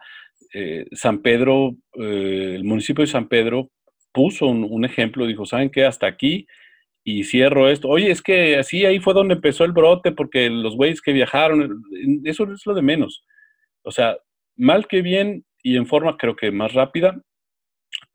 eh, 0.55 0.87
San 0.93 1.21
Pedro, 1.21 1.77
eh, 1.95 2.55
el 2.57 2.65
municipio 2.65 3.03
de 3.03 3.11
San 3.11 3.29
Pedro 3.29 3.71
puso 4.13 4.47
un, 4.47 4.85
ejemplo, 4.85 5.27
dijo, 5.27 5.45
¿saben 5.45 5.71
qué? 5.71 5.85
Hasta 5.85 6.07
aquí 6.07 6.47
y 7.05 7.25
cierro 7.25 7.69
esto. 7.69 7.89
Oye, 7.89 8.11
es 8.11 8.23
que 8.23 8.57
así 8.57 8.85
ahí 8.85 8.99
fue 9.01 9.15
donde 9.15 9.35
empezó 9.35 9.65
el 9.65 9.73
brote 9.73 10.13
porque 10.13 10.49
los 10.51 10.77
güeyes 10.77 11.03
que 11.03 11.13
viajaron, 11.13 11.83
eso 12.25 12.51
es 12.53 12.65
lo 12.67 12.75
de 12.75 12.83
menos. 12.83 13.25
O 13.83 13.91
sea, 13.91 14.17
mal 14.57 14.87
que 14.89 15.03
bien 15.03 15.45
y 15.63 15.77
en 15.77 15.87
forma 15.87 16.17
creo 16.17 16.37
que 16.37 16.51
más 16.51 16.73
rápida, 16.73 17.21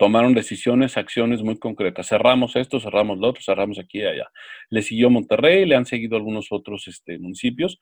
tomaron 0.04 0.34
decisiones, 0.34 0.98
acciones 0.98 1.42
muy 1.42 1.58
concretas. 1.58 2.10
Cerramos 2.10 2.58
esto, 2.58 2.78
cerramos 2.82 3.20
lo 3.20 3.30
otro, 3.30 3.42
cerramos 3.42 3.80
aquí 3.80 4.00
y 4.00 4.04
allá. 4.04 4.30
Le 4.70 4.82
siguió 4.82 5.10
Monterrey, 5.10 5.66
le 5.66 5.78
han 5.78 5.86
seguido 5.86 6.18
algunos 6.18 6.48
otros 6.52 6.90
este, 6.90 7.18
municipios. 7.20 7.80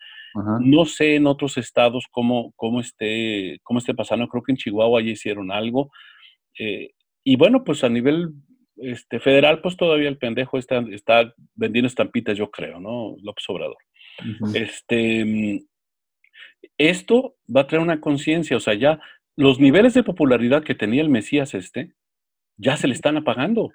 No 0.60 0.86
sé 0.86 1.16
en 1.16 1.26
otros 1.26 1.58
estados 1.58 2.06
cómo, 2.12 2.54
cómo, 2.56 2.80
esté, 2.80 3.58
cómo 3.64 3.80
esté 3.80 3.96
pasando. 3.96 4.28
Creo 4.28 4.44
que 4.44 4.52
en 4.52 4.58
Chihuahua 4.58 5.02
ya 5.02 5.10
hicieron 5.10 5.52
algo. 5.52 5.92
Eh, 6.60 6.92
y 7.24 7.38
bueno, 7.38 7.64
pues 7.64 7.84
a 7.84 7.90
nivel 7.90 8.30
este, 8.76 9.20
federal, 9.20 9.60
pues 9.60 9.76
todavía 9.76 10.08
el 10.08 10.20
pendejo 10.20 10.60
está, 10.60 10.86
está 10.92 11.34
vendiendo 11.56 11.88
estampitas, 11.88 12.38
yo 12.38 12.52
creo, 12.52 12.80
¿no? 12.80 13.16
López 13.24 13.46
Obrador. 13.50 13.78
Este, 14.54 15.64
esto 16.78 17.36
va 17.48 17.62
a 17.62 17.68
traer 17.68 17.82
una 17.82 18.00
conciencia, 18.00 18.58
o 18.58 18.60
sea, 18.60 18.76
ya 18.76 19.00
los 19.36 19.60
niveles 19.60 19.96
de 19.96 20.04
popularidad 20.04 20.64
que 20.64 20.76
tenía 20.76 21.02
el 21.02 21.10
Mesías 21.10 21.56
este, 21.56 21.96
ya 22.62 22.78
se 22.78 22.88
le 22.88 22.94
están 22.94 23.18
apagando. 23.18 23.72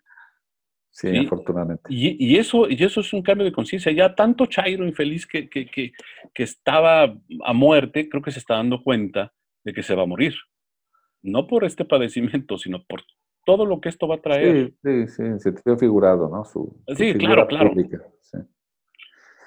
Sí, 0.90 1.14
afortunadamente. 1.14 1.82
Y, 1.90 2.38
eso, 2.38 2.70
y 2.70 2.82
eso 2.82 3.00
es 3.00 3.12
un 3.12 3.22
cambio 3.22 3.44
de 3.44 3.52
conciencia. 3.52 3.92
Ya 3.92 4.14
tanto 4.14 4.46
Chairo 4.46 4.86
infeliz 4.86 5.26
que, 5.26 5.50
que, 5.50 5.66
que, 5.66 5.92
estaba 6.42 7.14
a 7.44 7.52
muerte, 7.52 8.08
creo 8.08 8.22
que 8.22 8.30
se 8.30 8.38
está 8.38 8.54
dando 8.54 8.82
cuenta 8.82 9.34
de 9.62 9.74
que 9.74 9.82
se 9.82 9.94
va 9.94 10.04
a 10.04 10.06
morir. 10.06 10.34
No 11.22 11.46
por 11.46 11.64
este 11.64 11.84
padecimiento, 11.84 12.56
sino 12.56 12.82
por 12.84 13.02
todo 13.44 13.66
lo 13.66 13.78
que 13.80 13.90
esto 13.90 14.08
va 14.08 14.14
a 14.14 14.22
traer. 14.22 14.72
Sí, 14.82 15.06
sí, 15.06 15.08
sí 15.08 15.22
en 15.22 15.40
sentido 15.40 15.76
figurado, 15.76 16.30
¿no? 16.30 16.44
sí, 16.94 17.12
claro, 17.14 17.46
claro. 17.46 17.74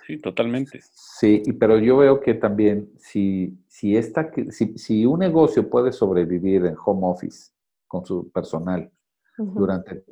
sí. 0.06 0.18
totalmente. 0.18 0.80
Sí, 0.82 1.42
pero 1.60 1.80
yo 1.80 1.98
veo 1.98 2.20
que 2.20 2.36
también 2.36 2.92
si, 3.00 3.58
si, 3.68 3.98
esta, 3.98 4.32
si, 4.52 4.78
si 4.78 5.06
un 5.08 5.20
negocio 5.20 5.68
puede 5.68 5.92
sobrevivir 5.92 6.66
en 6.68 6.76
home 6.86 7.08
office 7.08 7.52
con 7.88 8.06
su 8.06 8.32
personal, 8.32 8.92
durante 9.40 10.04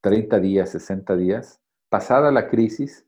30 0.00 0.40
días, 0.40 0.70
60 0.70 1.16
días, 1.16 1.60
pasada 1.88 2.30
la 2.30 2.48
crisis, 2.48 3.06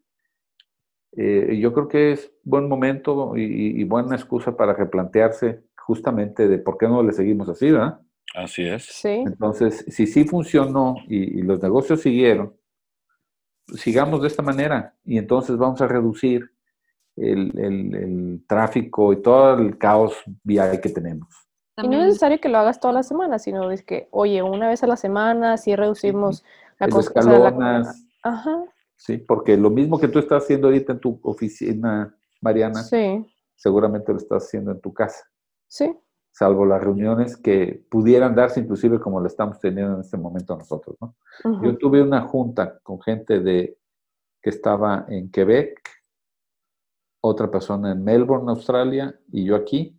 eh, 1.16 1.58
yo 1.60 1.72
creo 1.72 1.88
que 1.88 2.12
es 2.12 2.32
buen 2.42 2.68
momento 2.68 3.36
y, 3.36 3.82
buena 3.84 4.16
excusa 4.16 4.56
para 4.56 4.74
replantearse 4.74 5.62
justamente 5.76 6.48
de 6.48 6.58
por 6.58 6.76
qué 6.76 6.88
no 6.88 7.02
le 7.02 7.12
seguimos 7.12 7.48
así, 7.48 7.70
¿verdad? 7.70 8.00
Así 8.34 8.62
es. 8.62 8.84
Sí. 8.84 9.22
Entonces, 9.26 9.84
si 9.88 10.06
sí 10.06 10.24
funcionó 10.24 10.96
y, 11.08 11.42
los 11.42 11.62
negocios 11.62 12.00
siguieron, 12.00 12.54
sigamos 13.74 14.22
de 14.22 14.28
esta 14.28 14.42
manera 14.42 14.94
y 15.04 15.18
entonces 15.18 15.56
vamos 15.56 15.80
a 15.80 15.86
reducir 15.86 16.50
el, 17.16 17.56
el 17.58 18.44
tráfico 18.46 19.12
y 19.12 19.22
todo 19.22 19.58
el 19.58 19.78
caos 19.78 20.14
vial 20.42 20.80
que 20.80 20.88
tenemos. 20.88 21.28
Y 21.76 21.88
no 21.88 21.98
es 21.98 22.06
necesario 22.06 22.40
que 22.40 22.48
lo 22.48 22.58
hagas 22.58 22.78
toda 22.78 22.94
la 22.94 23.02
semana, 23.02 23.38
sino 23.38 23.70
es 23.70 23.82
que, 23.82 24.08
oye, 24.12 24.42
una 24.42 24.68
vez 24.68 24.82
a 24.84 24.86
la 24.86 24.96
semana, 24.96 25.56
si 25.56 25.74
reducimos 25.74 26.44
la 26.78 26.88
cosa. 26.88 27.12
la... 27.22 27.94
Ajá. 28.22 28.64
Sí, 28.96 29.18
porque 29.18 29.56
lo 29.56 29.70
mismo 29.70 29.98
que 29.98 30.08
tú 30.08 30.18
estás 30.18 30.44
haciendo 30.44 30.68
ahorita 30.68 30.92
en 30.92 31.00
tu 31.00 31.18
oficina, 31.22 32.16
Mariana, 32.40 32.82
sí. 32.82 33.26
seguramente 33.56 34.12
lo 34.12 34.18
estás 34.18 34.44
haciendo 34.44 34.70
en 34.70 34.80
tu 34.80 34.94
casa. 34.94 35.24
Sí. 35.66 35.96
Salvo 36.30 36.64
las 36.64 36.82
reuniones 36.82 37.36
que 37.36 37.84
pudieran 37.90 38.34
darse, 38.34 38.60
inclusive 38.60 39.00
como 39.00 39.20
lo 39.20 39.26
estamos 39.26 39.58
teniendo 39.58 39.94
en 39.94 40.00
este 40.00 40.16
momento 40.16 40.56
nosotros. 40.56 40.96
¿no? 41.00 41.14
Yo 41.62 41.76
tuve 41.76 42.02
una 42.02 42.22
junta 42.22 42.78
con 42.82 43.00
gente 43.00 43.40
de 43.40 43.78
que 44.40 44.50
estaba 44.50 45.06
en 45.08 45.30
Quebec, 45.30 45.80
otra 47.20 47.50
persona 47.50 47.92
en 47.92 48.04
Melbourne, 48.04 48.50
Australia, 48.50 49.18
y 49.32 49.44
yo 49.44 49.56
aquí 49.56 49.98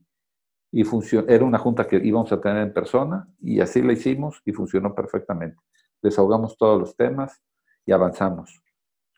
y 0.78 0.84
era 1.30 1.46
una 1.46 1.58
junta 1.58 1.88
que 1.88 2.02
íbamos 2.04 2.34
a 2.34 2.42
tener 2.42 2.64
en 2.64 2.74
persona 2.74 3.26
y 3.40 3.62
así 3.62 3.82
la 3.82 3.94
hicimos 3.94 4.42
y 4.44 4.52
funcionó 4.52 4.94
perfectamente. 4.94 5.58
Desahogamos 6.02 6.58
todos 6.58 6.78
los 6.78 6.98
temas 6.98 7.42
y 7.86 7.94
avanzamos. 7.94 8.62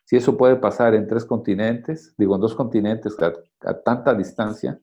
Si 0.06 0.16
eso 0.16 0.38
puede 0.38 0.58
pasar 0.58 0.94
en 0.94 1.08
tres 1.08 1.26
continentes, 1.26 2.14
digo 2.16 2.36
en 2.36 2.42
dos 2.42 2.54
continentes 2.54 3.18
a, 3.20 3.74
tanta 3.82 4.14
distancia, 4.14 4.80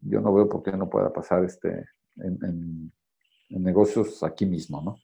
yo 0.00 0.22
no 0.22 0.32
veo 0.32 0.48
por 0.48 0.62
qué 0.62 0.72
no 0.72 0.88
pueda 0.88 1.12
pasar 1.12 1.44
este, 1.44 1.84
en, 2.16 2.90
negocios 3.50 4.22
aquí 4.22 4.46
mismo, 4.46 4.80
¿no? 4.80 4.96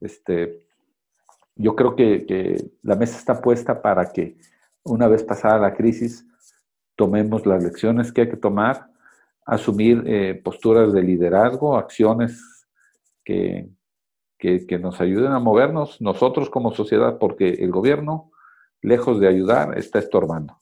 Este, 0.00 0.64
yo 1.56 1.74
creo 1.74 1.96
que, 1.96 2.24
que 2.24 2.70
la 2.82 2.94
mesa 2.94 3.18
está 3.18 3.40
puesta 3.40 3.82
para 3.82 4.12
que 4.12 4.38
una 4.84 5.08
vez 5.08 5.24
pasada 5.24 5.58
la 5.58 5.74
crisis 5.74 6.24
tomemos 6.94 7.46
las 7.46 7.64
lecciones 7.64 8.12
que 8.12 8.20
hay 8.20 8.28
que 8.28 8.36
tomar, 8.36 8.88
asumir 9.48 10.04
eh, 10.06 10.34
posturas 10.34 10.92
de 10.92 11.02
liderazgo, 11.02 11.78
acciones 11.78 12.66
que, 13.24 13.66
que, 14.38 14.78
nos 14.78 15.00
ayuden 15.00 15.32
a 15.32 15.38
movernos 15.38 16.00
nosotros 16.02 16.50
como 16.50 16.74
sociedad, 16.74 17.18
porque 17.18 17.48
el 17.48 17.70
gobierno, 17.70 18.30
lejos 18.82 19.20
de 19.20 19.28
ayudar, 19.28 19.76
está 19.78 19.98
estorbando. 19.98 20.60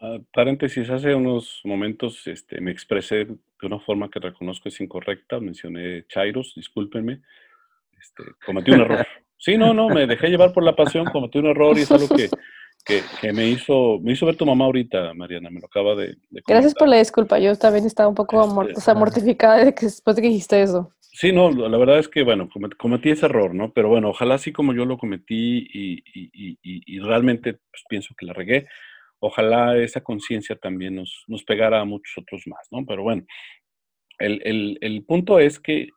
Ah, 0.00 0.18
paréntesis, 0.32 0.88
hace 0.88 1.14
unos 1.14 1.60
momentos 1.64 2.26
este, 2.26 2.62
me 2.62 2.70
expresé 2.70 3.26
de 3.26 3.66
una 3.66 3.78
forma 3.78 4.10
que 4.10 4.20
reconozco 4.20 4.70
es 4.70 4.80
incorrecta, 4.80 5.38
mencioné 5.38 6.06
Chairos, 6.08 6.54
discúlpenme, 6.56 7.20
este, 8.00 8.24
cometí 8.44 8.72
un 8.72 8.80
error. 8.80 9.06
Sí, 9.42 9.56
no, 9.56 9.72
no, 9.72 9.88
me 9.88 10.06
dejé 10.06 10.28
llevar 10.28 10.52
por 10.52 10.62
la 10.62 10.76
pasión, 10.76 11.06
cometí 11.06 11.38
un 11.38 11.46
error 11.46 11.74
y 11.78 11.80
es 11.80 11.90
algo 11.90 12.14
que, 12.14 12.28
que, 12.84 13.32
me 13.32 13.48
hizo 13.48 13.98
me 14.02 14.12
hizo 14.12 14.26
ver 14.26 14.36
tu 14.36 14.46
mamá 14.46 14.64
ahorita, 14.64 15.14
Mariana, 15.14 15.50
me 15.50 15.60
lo 15.60 15.66
acaba 15.66 15.94
de, 15.94 16.16
Gracias 16.46 16.74
por 16.74 16.88
la 16.88 16.96
disculpa, 16.96 17.38
yo 17.38 17.56
también 17.56 17.86
estaba 17.86 18.08
un 18.08 18.14
poco 18.14 18.62
este, 18.68 18.94
mortificada 18.94 19.64
de 19.64 19.74
que, 19.74 19.86
después 19.86 20.16
de 20.16 20.22
que 20.22 20.28
dijiste 20.28 20.62
eso. 20.62 20.92
Sí, 21.12 21.32
no, 21.32 21.50
la 21.50 21.76
verdad 21.76 21.98
es 21.98 22.08
que, 22.08 22.22
bueno, 22.22 22.48
cometí 22.78 23.10
ese 23.10 23.26
error, 23.26 23.54
¿no? 23.54 23.72
Pero 23.72 23.88
bueno, 23.88 24.10
ojalá 24.10 24.36
así 24.36 24.52
como 24.52 24.72
yo 24.72 24.84
lo 24.84 24.96
cometí 24.96 25.68
y, 25.72 26.02
y, 26.14 26.58
y, 26.62 26.98
realmente 27.00 27.54
pues, 27.54 27.84
pienso 27.88 28.14
que 28.16 28.26
la 28.26 28.32
regué, 28.32 28.66
ojalá 29.18 29.76
esa 29.76 30.02
conciencia 30.02 30.56
también 30.56 30.94
nos, 30.94 31.24
nos, 31.26 31.42
pegara 31.44 31.80
a 31.80 31.84
muchos 31.84 32.16
otros 32.16 32.42
más, 32.46 32.68
¿no? 32.70 32.86
Pero 32.86 33.02
bueno, 33.02 33.24
el, 34.18 34.40
el, 34.44 34.78
el 34.80 35.04
punto 35.04 35.40
es 35.40 35.58
que 35.58 35.88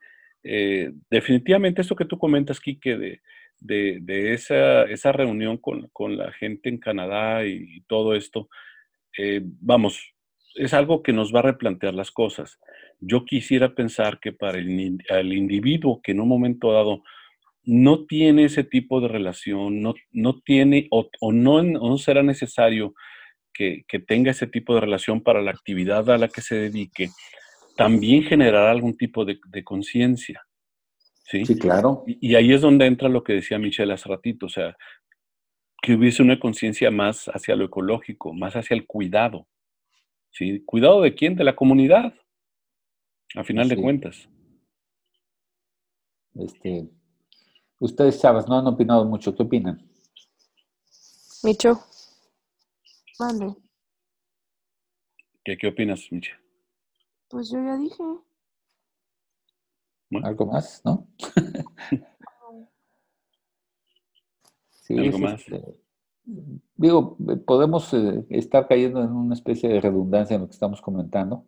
eh, 0.42 0.92
definitivamente 1.10 1.80
eso 1.80 1.96
que 1.96 2.04
tú 2.04 2.18
comentas, 2.18 2.60
Kike, 2.60 2.98
de, 2.98 3.20
de, 3.60 4.32
esa, 4.34 4.84
esa, 4.84 5.12
reunión 5.12 5.58
con, 5.58 5.88
con, 5.92 6.16
la 6.16 6.32
gente 6.32 6.68
en 6.68 6.78
Canadá 6.78 7.46
y, 7.46 7.82
todo 7.86 8.14
esto, 8.14 8.48
eh, 9.18 9.40
vamos, 9.42 10.14
es 10.54 10.74
algo 10.74 11.02
que 11.02 11.12
nos 11.12 11.34
va 11.34 11.40
a 11.40 11.50
replantear 11.50 11.94
las 11.94 12.10
cosas. 12.10 12.58
Yo 13.00 13.24
quisiera 13.24 13.74
pensar 13.74 14.20
que 14.20 14.32
para 14.32 14.58
el, 14.58 15.32
individuo 15.32 16.00
que 16.02 16.12
en 16.12 16.20
un 16.20 16.28
momento 16.28 16.72
dado 16.72 17.02
no 17.64 18.04
tiene 18.04 18.44
ese 18.44 18.64
tipo 18.64 19.00
de 19.00 19.08
relación, 19.08 19.80
no, 19.80 19.94
no 20.12 20.40
tiene 20.40 20.86
o, 20.90 21.08
o 21.20 21.32
no, 21.32 21.62
no, 21.62 21.96
será 21.98 22.22
necesario 22.22 22.94
que, 23.52 23.84
que, 23.88 23.98
tenga 23.98 24.32
ese 24.32 24.46
tipo 24.46 24.74
de 24.74 24.82
relación 24.82 25.22
para 25.22 25.40
la 25.40 25.50
actividad 25.50 26.10
a 26.10 26.18
la 26.18 26.28
que 26.28 26.42
se 26.42 26.56
dedique, 26.56 27.08
también 27.76 28.22
generará 28.22 28.70
algún 28.70 28.96
tipo 28.96 29.24
de, 29.24 29.38
conciencia. 29.64 30.42
¿Sí? 31.24 31.44
sí, 31.44 31.58
claro. 31.58 32.04
Y, 32.06 32.34
ahí 32.34 32.52
es 32.52 32.60
donde 32.60 32.86
entra 32.86 33.08
lo 33.08 33.24
que 33.24 33.34
decía 33.34 33.58
Michelle 33.58 33.92
hace 33.92 34.08
ratito, 34.08 34.46
o 34.46 34.48
sea, 34.48 34.76
que 35.82 35.94
hubiese 35.94 36.22
una 36.22 36.38
conciencia 36.38 36.90
más 36.90 37.26
hacia 37.26 37.56
lo 37.56 37.64
ecológico, 37.64 38.32
más 38.32 38.54
hacia 38.54 38.74
el 38.74 38.86
cuidado. 38.86 39.46
¿sí? 40.30 40.62
¿Cuidado 40.64 41.02
de 41.02 41.14
quién? 41.14 41.36
De 41.36 41.44
la 41.44 41.56
comunidad, 41.56 42.14
a 43.34 43.44
final 43.44 43.68
de 43.68 43.76
cuentas. 43.76 44.28
Este, 46.34 46.88
ustedes, 47.78 48.20
chavas, 48.20 48.48
no 48.48 48.58
han 48.58 48.66
opinado 48.66 49.04
mucho. 49.04 49.34
¿Qué 49.34 49.42
opinan? 49.42 49.88
Micho. 51.42 51.78
Vale. 53.18 53.54
¿Qué, 55.44 55.56
qué 55.56 55.68
opinas, 55.68 56.10
Michelle? 56.10 56.40
Pues 57.28 57.50
yo 57.50 57.58
ya 57.58 57.76
dije. 57.76 58.02
Algo 60.22 60.46
más, 60.46 60.82
¿no? 60.84 61.08
sí, 64.70 64.98
Algo 64.98 65.18
más. 65.18 65.40
Este, 65.40 65.62
digo, 66.76 67.16
podemos 67.46 67.92
eh, 67.94 68.24
estar 68.30 68.66
cayendo 68.68 69.02
en 69.02 69.10
una 69.10 69.34
especie 69.34 69.68
de 69.68 69.80
redundancia 69.80 70.34
en 70.34 70.42
lo 70.42 70.48
que 70.48 70.54
estamos 70.54 70.80
comentando. 70.80 71.46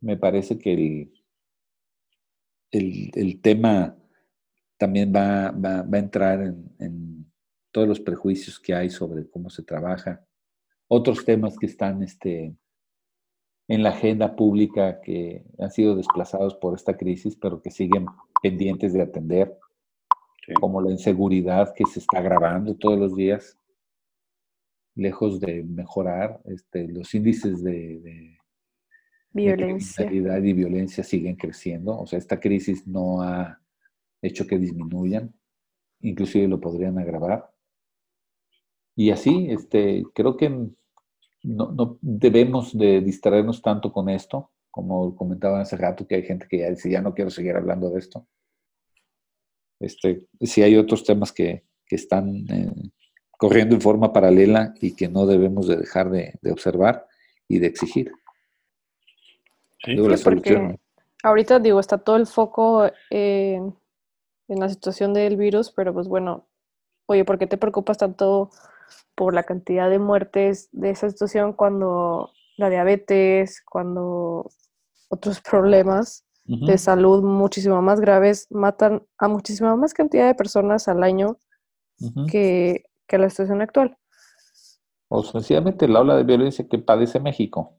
Me 0.00 0.16
parece 0.16 0.58
que 0.58 1.12
el, 2.70 3.10
el, 3.14 3.40
tema 3.40 3.96
también 4.76 5.12
va, 5.14 5.50
va, 5.52 5.82
va 5.82 5.96
a 5.96 6.00
entrar 6.00 6.42
en, 6.42 6.74
en, 6.78 7.32
todos 7.70 7.88
los 7.88 8.00
prejuicios 8.00 8.60
que 8.60 8.74
hay 8.74 8.90
sobre 8.90 9.28
cómo 9.30 9.48
se 9.48 9.62
trabaja. 9.62 10.22
Otros 10.88 11.24
temas 11.24 11.56
que 11.56 11.64
están 11.66 12.02
este, 12.02 12.54
en 13.68 13.82
la 13.82 13.90
agenda 13.90 14.34
pública 14.36 15.00
que 15.00 15.44
han 15.58 15.70
sido 15.70 15.94
desplazados 15.94 16.54
por 16.54 16.74
esta 16.74 16.96
crisis, 16.96 17.36
pero 17.36 17.62
que 17.62 17.70
siguen 17.70 18.06
pendientes 18.42 18.92
de 18.92 19.02
atender, 19.02 19.58
como 20.60 20.80
la 20.80 20.90
inseguridad 20.90 21.72
que 21.74 21.84
se 21.86 22.00
está 22.00 22.18
agravando 22.18 22.74
todos 22.74 22.98
los 22.98 23.14
días, 23.14 23.56
lejos 24.94 25.40
de 25.40 25.62
mejorar, 25.62 26.40
este, 26.44 26.88
los 26.88 27.14
índices 27.14 27.62
de, 27.62 28.36
violencia. 29.32 30.12
y 30.12 30.52
violencia 30.52 31.04
siguen 31.04 31.36
creciendo. 31.36 31.98
O 31.98 32.06
sea, 32.06 32.18
esta 32.18 32.38
crisis 32.40 32.86
no 32.86 33.22
ha 33.22 33.60
hecho 34.20 34.46
que 34.46 34.58
disminuyan, 34.58 35.32
inclusive 36.00 36.48
lo 36.48 36.60
podrían 36.60 36.98
agravar. 36.98 37.50
Y 38.94 39.10
así, 39.10 39.48
este, 39.50 40.02
creo 40.14 40.36
que 40.36 40.68
no, 41.42 41.72
no, 41.72 41.98
debemos 42.00 42.76
de 42.76 43.00
distraernos 43.00 43.62
tanto 43.62 43.92
con 43.92 44.08
esto, 44.08 44.50
como 44.70 45.14
comentaba 45.16 45.60
hace 45.60 45.76
rato, 45.76 46.06
que 46.06 46.16
hay 46.16 46.22
gente 46.22 46.46
que 46.48 46.58
ya 46.58 46.70
dice, 46.70 46.90
ya 46.90 47.02
no 47.02 47.14
quiero 47.14 47.30
seguir 47.30 47.56
hablando 47.56 47.90
de 47.90 47.98
esto. 47.98 48.26
Este, 49.80 50.26
si 50.40 50.62
hay 50.62 50.76
otros 50.76 51.04
temas 51.04 51.32
que, 51.32 51.64
que 51.86 51.96
están 51.96 52.46
eh, 52.48 52.72
corriendo 53.36 53.74
en 53.74 53.80
forma 53.80 54.12
paralela 54.12 54.72
y 54.80 54.94
que 54.94 55.08
no 55.08 55.26
debemos 55.26 55.66
de 55.66 55.76
dejar 55.76 56.10
de, 56.10 56.38
de 56.40 56.52
observar 56.52 57.06
y 57.48 57.58
de 57.58 57.66
exigir. 57.66 58.12
Sí, 59.84 59.96
porque 60.22 60.78
ahorita 61.24 61.58
digo, 61.58 61.80
está 61.80 61.98
todo 61.98 62.16
el 62.16 62.26
foco 62.26 62.88
en 63.10 63.74
la 64.48 64.68
situación 64.68 65.12
del 65.12 65.36
virus, 65.36 65.72
pero 65.72 65.92
pues 65.92 66.06
bueno, 66.06 66.46
oye, 67.06 67.24
¿por 67.24 67.38
qué 67.38 67.48
te 67.48 67.58
preocupas 67.58 67.98
tanto 67.98 68.50
por 69.14 69.34
la 69.34 69.42
cantidad 69.42 69.90
de 69.90 69.98
muertes 69.98 70.68
de 70.72 70.90
esa 70.90 71.10
situación 71.10 71.52
cuando 71.52 72.30
la 72.56 72.70
diabetes, 72.70 73.62
cuando 73.64 74.50
otros 75.08 75.40
problemas 75.40 76.24
de 76.44 76.76
salud 76.76 77.22
muchísimo 77.22 77.80
más 77.82 78.00
graves 78.00 78.48
matan 78.50 79.02
a 79.16 79.28
muchísima 79.28 79.76
más 79.76 79.94
cantidad 79.94 80.26
de 80.26 80.34
personas 80.34 80.88
al 80.88 81.02
año 81.02 81.38
que, 82.30 82.84
la 83.08 83.28
situación 83.28 83.60
actual. 83.60 83.96
O 85.08 85.22
sencillamente 85.22 85.86
la 85.86 86.00
ola 86.00 86.16
de 86.16 86.24
violencia 86.24 86.66
que 86.66 86.78
padece 86.78 87.20
México. 87.20 87.78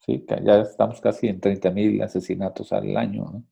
Sí, 0.00 0.26
ya 0.44 0.62
estamos 0.62 1.00
casi 1.00 1.28
en 1.28 1.40
30 1.40 1.70
mil 1.70 2.02
asesinatos 2.02 2.72
al 2.72 2.96
año. 2.96 3.44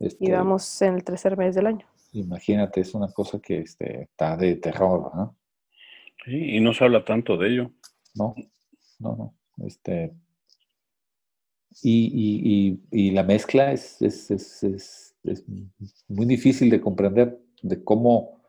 Este, 0.00 0.24
y 0.24 0.32
vamos 0.32 0.82
en 0.82 0.94
el 0.94 1.04
tercer 1.04 1.36
mes 1.36 1.54
del 1.54 1.68
año. 1.68 1.86
Imagínate, 2.12 2.80
es 2.80 2.94
una 2.94 3.12
cosa 3.12 3.38
que 3.38 3.60
este, 3.60 4.02
está 4.02 4.36
de 4.36 4.56
terror. 4.56 5.14
¿no? 5.14 5.36
Y 6.26 6.60
no 6.60 6.74
se 6.74 6.84
habla 6.84 7.04
tanto 7.04 7.36
de 7.36 7.48
ello. 7.48 7.70
No, 8.14 8.34
no, 8.98 9.16
no. 9.16 9.66
Este, 9.66 10.12
y, 11.82 12.78
y, 12.90 13.10
la 13.12 13.22
mezcla 13.22 13.72
es, 13.72 14.00
es, 14.02 14.30
es, 14.30 15.14
es, 15.22 15.44
muy 16.08 16.26
difícil 16.26 16.70
de 16.70 16.80
comprender 16.80 17.38
de 17.62 17.82
cómo 17.84 18.40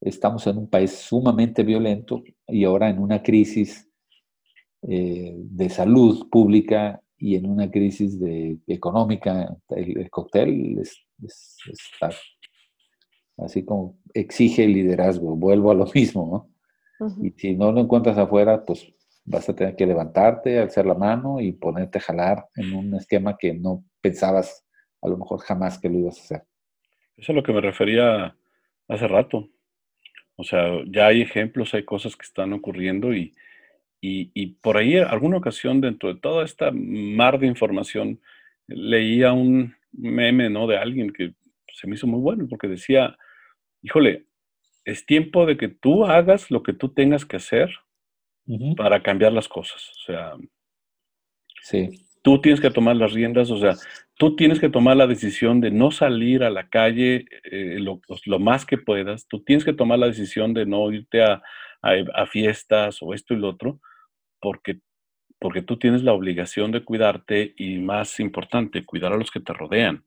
estamos 0.00 0.46
en 0.46 0.58
un 0.58 0.68
país 0.68 0.92
sumamente 0.92 1.62
violento 1.62 2.22
y 2.48 2.64
ahora 2.64 2.90
en 2.90 2.98
una 2.98 3.22
crisis 3.22 3.88
eh, 4.82 5.34
de 5.36 5.68
salud 5.68 6.28
pública 6.28 7.00
y 7.18 7.36
en 7.36 7.46
una 7.46 7.70
crisis 7.70 8.18
de, 8.18 8.58
económica. 8.66 9.56
El, 9.70 10.10
cóctel 10.10 10.80
está 10.80 12.10
así 13.38 13.64
como 13.64 13.98
exige 14.12 14.64
el 14.64 14.72
liderazgo. 14.72 15.36
Vuelvo 15.36 15.70
a 15.70 15.74
lo 15.74 15.86
mismo, 15.94 16.28
¿no? 16.30 16.51
Y 17.22 17.30
si 17.30 17.54
no 17.54 17.72
lo 17.72 17.80
encuentras 17.80 18.18
afuera, 18.18 18.64
pues 18.64 18.92
vas 19.24 19.48
a 19.48 19.54
tener 19.54 19.76
que 19.76 19.86
levantarte, 19.86 20.58
alzar 20.58 20.86
la 20.86 20.94
mano 20.94 21.40
y 21.40 21.52
ponerte 21.52 21.98
a 21.98 22.02
jalar 22.02 22.46
en 22.56 22.74
un 22.74 22.94
esquema 22.94 23.36
que 23.38 23.54
no 23.54 23.84
pensabas 24.00 24.66
a 25.00 25.08
lo 25.08 25.16
mejor 25.16 25.40
jamás 25.40 25.78
que 25.78 25.88
lo 25.88 25.98
ibas 25.98 26.18
a 26.18 26.22
hacer. 26.22 26.42
Eso 27.16 27.32
es 27.32 27.36
lo 27.36 27.42
que 27.42 27.52
me 27.52 27.60
refería 27.60 28.36
hace 28.88 29.08
rato. 29.08 29.48
O 30.36 30.44
sea, 30.44 30.82
ya 30.86 31.06
hay 31.06 31.22
ejemplos, 31.22 31.74
hay 31.74 31.84
cosas 31.84 32.16
que 32.16 32.24
están 32.24 32.52
ocurriendo 32.52 33.14
y, 33.14 33.34
y, 34.00 34.46
por 34.60 34.76
ahí 34.76 34.96
alguna 34.98 35.36
ocasión 35.36 35.80
dentro 35.80 36.12
de 36.12 36.20
toda 36.20 36.44
esta 36.44 36.70
mar 36.72 37.38
de 37.38 37.46
información 37.46 38.20
leía 38.66 39.32
un 39.32 39.74
meme, 39.92 40.50
¿no? 40.50 40.66
De 40.66 40.78
alguien 40.78 41.12
que 41.12 41.34
se 41.72 41.86
me 41.86 41.94
hizo 41.94 42.06
muy 42.06 42.20
bueno 42.20 42.46
porque 42.48 42.66
decía, 42.66 43.16
híjole, 43.82 44.26
es 44.84 45.06
tiempo 45.06 45.46
de 45.46 45.56
que 45.56 45.68
tú 45.68 46.04
hagas 46.04 46.50
lo 46.50 46.62
que 46.62 46.72
tú 46.72 46.88
tengas 46.88 47.24
que 47.24 47.36
hacer 47.36 47.70
para 48.76 49.02
cambiar 49.02 49.32
las 49.32 49.48
cosas. 49.48 49.90
O 49.90 50.04
sea, 50.06 50.32
sí. 51.62 52.06
tú 52.22 52.40
tienes 52.40 52.60
que 52.60 52.70
tomar 52.70 52.96
las 52.96 53.12
riendas, 53.12 53.50
o 53.50 53.58
sea, 53.58 53.74
tú 54.16 54.36
tienes 54.36 54.60
que 54.60 54.68
tomar 54.68 54.96
la 54.96 55.06
decisión 55.06 55.60
de 55.60 55.70
no 55.70 55.90
salir 55.90 56.42
a 56.42 56.50
la 56.50 56.68
calle 56.68 57.26
eh, 57.44 57.78
pues, 58.06 58.26
lo, 58.26 58.38
más 58.38 58.64
que 58.64 58.78
puedas, 58.78 59.26
tú 59.28 59.42
tienes 59.42 59.64
que 59.64 59.72
tomar 59.72 59.98
la 59.98 60.06
decisión 60.06 60.54
de 60.54 60.66
no 60.66 60.90
irte 60.92 61.22
a, 61.22 61.42
fiestas 62.30 62.98
o 63.00 63.12
esto 63.12 63.34
y 63.34 63.38
lo 63.38 63.48
otro, 63.48 63.80
porque 64.40 64.78
porque 65.40 65.60
tú 65.60 65.76
tienes 65.76 66.04
la 66.04 66.12
obligación 66.12 66.70
de 66.70 66.84
cuidarte 66.84 67.52
y 67.56 67.78
más 67.78 68.20
importante, 68.20 68.86
cuidar 68.86 69.12
a 69.12 69.16
los 69.16 69.32
que 69.32 69.40
te 69.40 69.52
rodean. 69.52 70.04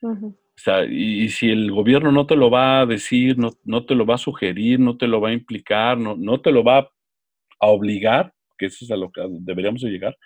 Ujú. 0.00 0.38
O 0.56 0.60
sea, 0.60 0.84
y, 0.84 1.24
y 1.24 1.28
si 1.28 1.50
el 1.50 1.70
gobierno 1.70 2.10
no 2.12 2.26
te 2.26 2.34
lo 2.34 2.50
va 2.50 2.80
a 2.80 2.86
decir, 2.86 3.38
no, 3.38 3.50
no 3.64 3.84
te 3.84 3.94
lo 3.94 4.06
va 4.06 4.14
a 4.14 4.18
sugerir, 4.18 4.80
no 4.80 4.96
te 4.96 5.06
lo 5.06 5.20
va 5.20 5.28
a 5.28 5.34
implicar, 5.34 5.98
no, 5.98 6.16
no 6.16 6.40
te 6.40 6.50
lo 6.50 6.64
va 6.64 6.78
a 6.78 7.66
obligar, 7.66 8.32
que 8.58 8.66
eso 8.66 8.84
es 8.84 8.90
a 8.90 8.96
lo 8.96 9.10
que 9.10 9.20
deberíamos 9.28 9.82
de 9.82 9.90
llegar, 9.90 10.16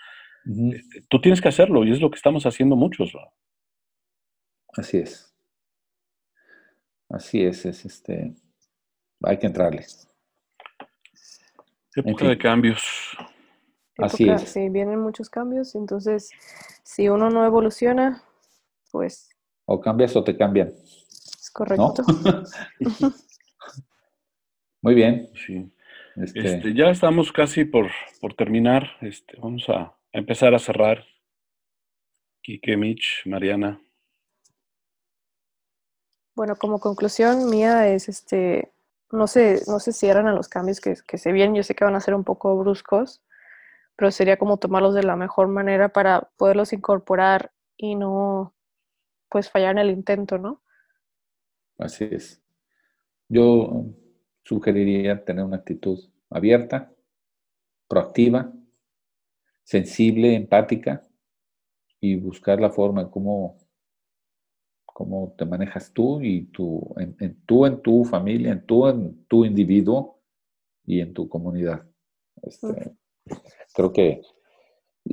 este, 0.45 1.05
tú 1.09 1.21
tienes 1.21 1.41
que 1.41 1.49
hacerlo 1.49 1.85
y 1.85 1.93
es 1.93 2.01
lo 2.01 2.11
que 2.11 2.17
estamos 2.17 2.47
haciendo 2.47 2.77
muchos. 2.77 3.13
Así 4.77 4.99
es. 4.99 5.35
Así 7.09 7.43
es, 7.43 7.67
es 7.67 7.85
este. 7.85 8.35
Hay 9.23 9.39
que 9.39 9.47
entrarle. 9.47 9.85
Época 11.97 12.19
fin. 12.19 12.29
de 12.29 12.39
cambios. 12.39 13.17
Así 13.99 14.29
es. 14.29 14.43
Sí, 14.43 14.69
vienen 14.71 15.01
muchos 15.01 15.29
cambios, 15.29 15.75
entonces 15.75 16.31
si 16.85 17.09
uno 17.09 17.29
no 17.31 17.45
evoluciona, 17.45 18.23
pues 18.91 19.29
O 19.73 19.81
cambias 19.81 20.17
o 20.17 20.25
te 20.25 20.37
cambian, 20.37 20.67
es 20.69 21.53
¿no? 21.77 21.95
correcto. 21.95 22.03
Muy 24.83 24.95
bien. 24.97 25.31
Sí. 25.47 25.73
Este, 26.17 26.57
Este, 26.57 26.75
ya 26.75 26.91
estamos 26.91 27.31
casi 27.31 27.65
por, 27.65 27.87
por 28.21 28.35
terminar. 28.35 28.89
Este, 29.01 29.39
vamos 29.39 29.69
a, 29.69 29.83
a 29.83 29.95
empezar 30.11 30.55
a 30.55 30.59
cerrar. 30.59 31.05
Quique, 32.43 32.77
Mitch, 32.77 33.23
Mariana. 33.27 33.81
Bueno, 36.35 36.57
como 36.57 36.81
conclusión 36.81 37.49
mía 37.49 37.87
es 37.87 38.09
este, 38.09 38.73
no 39.13 39.29
sé, 39.29 39.63
no 39.69 39.79
se 39.79 39.93
cierran 39.93 40.27
a 40.27 40.35
los 40.35 40.49
cambios 40.49 40.81
que, 40.81 40.97
que 41.07 41.17
se 41.17 41.31
vienen. 41.31 41.55
Yo 41.55 41.63
sé 41.63 41.77
que 41.77 41.85
van 41.85 41.95
a 41.95 42.01
ser 42.01 42.15
un 42.15 42.25
poco 42.25 42.57
bruscos, 42.57 43.23
pero 43.95 44.11
sería 44.11 44.37
como 44.37 44.57
tomarlos 44.57 44.95
de 44.95 45.05
la 45.05 45.15
mejor 45.15 45.47
manera 45.47 45.91
para 45.91 46.23
poderlos 46.37 46.73
incorporar 46.73 47.53
y 47.77 47.95
no 47.95 48.53
pues 49.31 49.51
fallar 49.51 49.73
en 49.73 49.79
el 49.79 49.91
intento, 49.91 50.39
¿no? 50.39 50.63
Así 51.79 52.05
es. 52.13 52.41
Yo 53.29 53.87
sugeriría 54.45 55.25
tener 55.25 55.45
una 55.45 55.59
actitud 55.59 55.99
abierta, 56.31 56.93
proactiva, 57.89 58.53
sensible, 59.65 60.35
empática 60.35 61.01
y 62.01 62.17
buscar 62.17 62.61
la 62.61 62.71
forma 62.71 63.03
en 63.03 63.11
cómo, 63.11 63.59
cómo 64.85 65.35
te 65.39 65.45
manejas 65.47 65.93
tú 65.93 66.21
y 66.21 66.47
tu, 66.47 66.95
en, 66.99 67.17
en- 67.21 67.41
tú 67.47 67.67
en 67.67 67.81
tu 67.83 68.05
familia, 68.05 68.53
en 68.53 68.67
tu, 68.67 68.87
en 68.89 69.25
tu 69.27 69.45
individuo 69.45 70.21
y 70.87 71.01
en 71.01 71.15
tu 71.15 71.29
comunidad. 71.29 71.87
Este, 72.43 72.93
Creo 73.75 73.93
que 73.93 74.23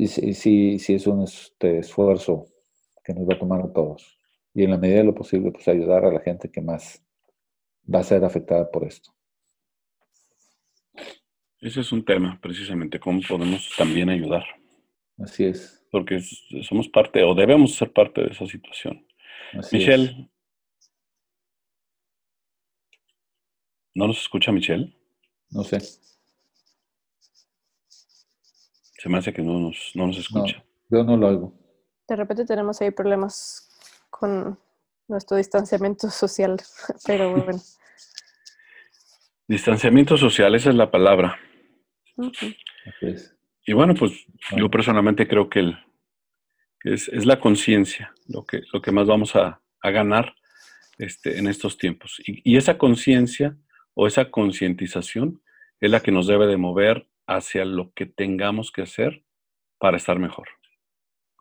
sí, 0.08 0.80
sí 0.80 0.94
es 0.96 1.08
un 1.08 1.24
este, 1.24 1.80
esfuerzo 1.80 2.48
que 3.08 3.14
nos 3.14 3.28
va 3.28 3.36
a 3.36 3.40
tomar 3.40 3.62
a 3.62 3.72
todos 3.72 4.20
y 4.54 4.64
en 4.64 4.72
la 4.72 4.78
medida 4.78 4.98
de 4.98 5.06
lo 5.06 5.16
posible, 5.16 5.52
pues 5.52 5.66
ayudar 5.70 6.04
a 6.04 6.12
la 6.12 6.20
gente 6.20 6.52
que 6.52 6.60
más 6.60 7.02
va 7.94 8.00
a 8.00 8.04
ser 8.04 8.26
afectada 8.26 8.70
por 8.70 8.84
esto. 8.84 9.12
Ese 11.62 11.80
es 11.80 11.92
un 11.94 12.04
tema, 12.04 12.38
precisamente, 12.42 13.00
cómo 13.00 13.22
podemos 13.28 13.72
también 13.78 14.10
ayudar. 14.10 14.44
Así 15.20 15.46
es. 15.46 15.88
Porque 15.90 16.20
somos 16.64 16.90
parte, 16.90 17.24
o 17.24 17.34
debemos 17.34 17.76
ser 17.76 17.94
parte 17.94 18.22
de 18.22 18.28
esa 18.28 18.46
situación. 18.46 19.08
Así 19.54 19.78
es. 19.78 19.88
Michelle. 19.88 20.30
¿No 23.96 24.08
nos 24.08 24.22
escucha 24.22 24.52
Michelle? 24.52 24.94
No 25.50 25.64
sé. 25.64 25.80
Se 29.00 29.08
me 29.08 29.18
hace 29.18 29.32
que 29.32 29.42
no 29.42 29.60
nos, 29.60 29.92
no 29.96 30.08
nos 30.08 30.18
escucha. 30.18 30.64
Yo 30.90 31.04
no 31.04 31.16
lo 31.16 31.28
oigo. 31.28 31.67
De 32.08 32.16
repente 32.16 32.46
tenemos 32.46 32.82
ahí 32.82 32.92
problemas 32.92 33.70
con 34.10 34.58
nuestro 35.08 35.38
distanciamiento 35.38 36.10
social, 36.12 36.58
pero 37.06 37.32
bueno. 37.32 37.60
Distanciamiento 39.48 40.18
social, 40.18 40.56
esa 40.56 40.70
es 40.70 40.76
la 40.76 40.92
palabra. 40.92 41.40
Es. 43.02 43.36
Y 43.66 43.74
bueno, 43.74 43.94
pues 43.96 44.12
yo 44.12 44.36
Bueno. 44.52 44.72
personalmente 44.72 45.28
creo 45.28 45.50
que, 45.50 45.60
el, 45.60 45.78
que 46.80 46.94
es, 46.94 47.08
es 47.10 47.26
la 47.26 47.40
conciencia 47.40 48.14
lo 48.28 48.46
que, 48.46 48.62
lo 48.74 48.82
que 48.82 48.92
más 48.92 49.08
vamos 49.08 49.36
a, 49.36 49.62
a 49.82 49.92
ganar 49.92 50.36
este, 50.98 51.38
en 51.38 51.48
estos 51.48 51.78
tiempos. 51.78 52.20
Y, 52.26 52.42
y 52.50 52.58
esa 52.58 52.78
conciencia 52.78 53.58
o 53.94 54.08
esa 54.08 54.32
concientización 54.32 55.42
es 55.80 55.92
la 55.92 56.02
que 56.02 56.12
nos 56.12 56.28
debe 56.28 56.48
de 56.48 56.58
mover 56.58 57.08
hacia 57.28 57.66
lo 57.66 57.92
que 57.94 58.06
tengamos 58.06 58.72
que 58.72 58.82
hacer 58.82 59.24
para 59.78 59.98
estar 59.98 60.18
mejor. 60.20 60.48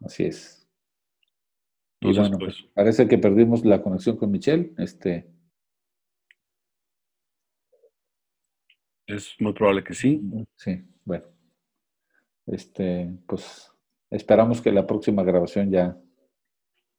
Así 0.05 0.25
es. 0.25 0.56
Y 2.07 2.11
Entonces, 2.11 2.31
bueno, 2.31 2.39
pues, 2.39 2.61
pues, 2.61 2.73
parece 2.73 3.09
que 3.09 3.19
perdimos 3.19 3.65
la 3.65 3.83
conexión 3.83 4.17
con 4.17 4.31
Michelle. 4.31 4.73
Este, 4.79 5.27
es 9.07 9.35
muy 9.41 9.53
probable 9.53 9.83
que 9.83 9.95
sí. 9.95 10.23
sí, 10.57 10.85
bueno. 11.05 11.25
Este, 12.47 13.13
pues 13.27 13.73
esperamos 14.09 14.61
que 14.61 14.71
la 14.71 14.87
próxima 14.87 15.25
grabación 15.25 15.71
ya, 15.73 16.01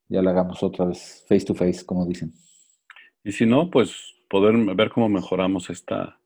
ya 0.10 0.22
la 0.22 0.32
hagamos 0.32 0.62
otra 0.62 0.86
vez 0.86 1.26
face 1.30 1.46
to 1.46 1.54
face, 1.54 1.86
como 1.86 2.06
dicen. 2.06 2.34
Y 3.24 3.32
si 3.32 3.46
no, 3.46 3.70
pues 3.70 4.14
poder 4.30 4.58
ver 4.76 4.90
cómo 4.90 5.08
mejoramos 5.08 5.70
esta, 5.70 6.20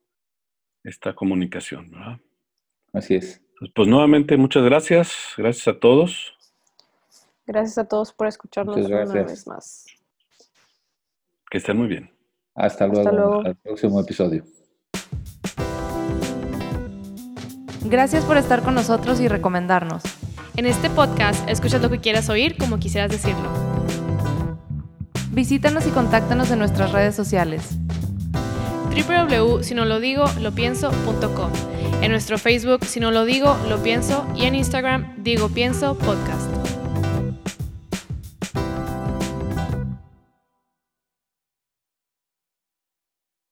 esta 0.83 1.13
comunicación, 1.13 1.91
¿verdad? 1.91 2.19
Así 2.93 3.13
es. 3.13 3.43
Pues, 3.59 3.71
pues 3.75 3.87
nuevamente, 3.87 4.37
muchas 4.37 4.63
gracias. 4.63 5.35
Gracias 5.37 5.67
a 5.67 5.79
todos. 5.79 6.35
Gracias 7.51 7.77
a 7.77 7.83
todos 7.83 8.13
por 8.13 8.27
escucharnos 8.27 8.77
una 8.77 9.23
vez 9.23 9.45
más. 9.45 9.85
Que 11.49 11.57
estén 11.57 11.75
muy 11.75 11.87
bien. 11.87 12.09
Hasta 12.55 12.87
luego. 12.87 13.01
Hasta 13.01 13.11
luego. 13.11 13.35
Hasta 13.39 13.49
el 13.49 13.57
próximo 13.57 13.99
episodio. 13.99 14.45
Gracias 17.83 18.23
por 18.23 18.37
estar 18.37 18.61
con 18.61 18.73
nosotros 18.73 19.19
y 19.19 19.27
recomendarnos. 19.27 20.01
En 20.55 20.65
este 20.65 20.89
podcast 20.89 21.45
escuchas 21.49 21.81
lo 21.81 21.89
que 21.89 21.99
quieras 21.99 22.29
oír 22.29 22.55
como 22.57 22.79
quisieras 22.79 23.11
decirlo. 23.11 23.49
Visítanos 25.31 25.85
y 25.87 25.89
contáctanos 25.89 26.51
en 26.51 26.59
nuestras 26.59 26.93
redes 26.93 27.15
sociales. 27.15 27.71
www.sinolodigo.lopienso.com 28.91 31.51
En 32.01 32.11
nuestro 32.11 32.37
Facebook 32.37 32.85
Si 32.85 33.01
No 33.01 33.11
Lo 33.11 33.25
Digo, 33.25 33.57
Lo 33.67 33.83
Pienso 33.83 34.25
y 34.37 34.45
en 34.45 34.55
Instagram 34.55 35.15
Digo 35.17 35.49
Pienso 35.49 35.97
Podcast. 35.97 36.50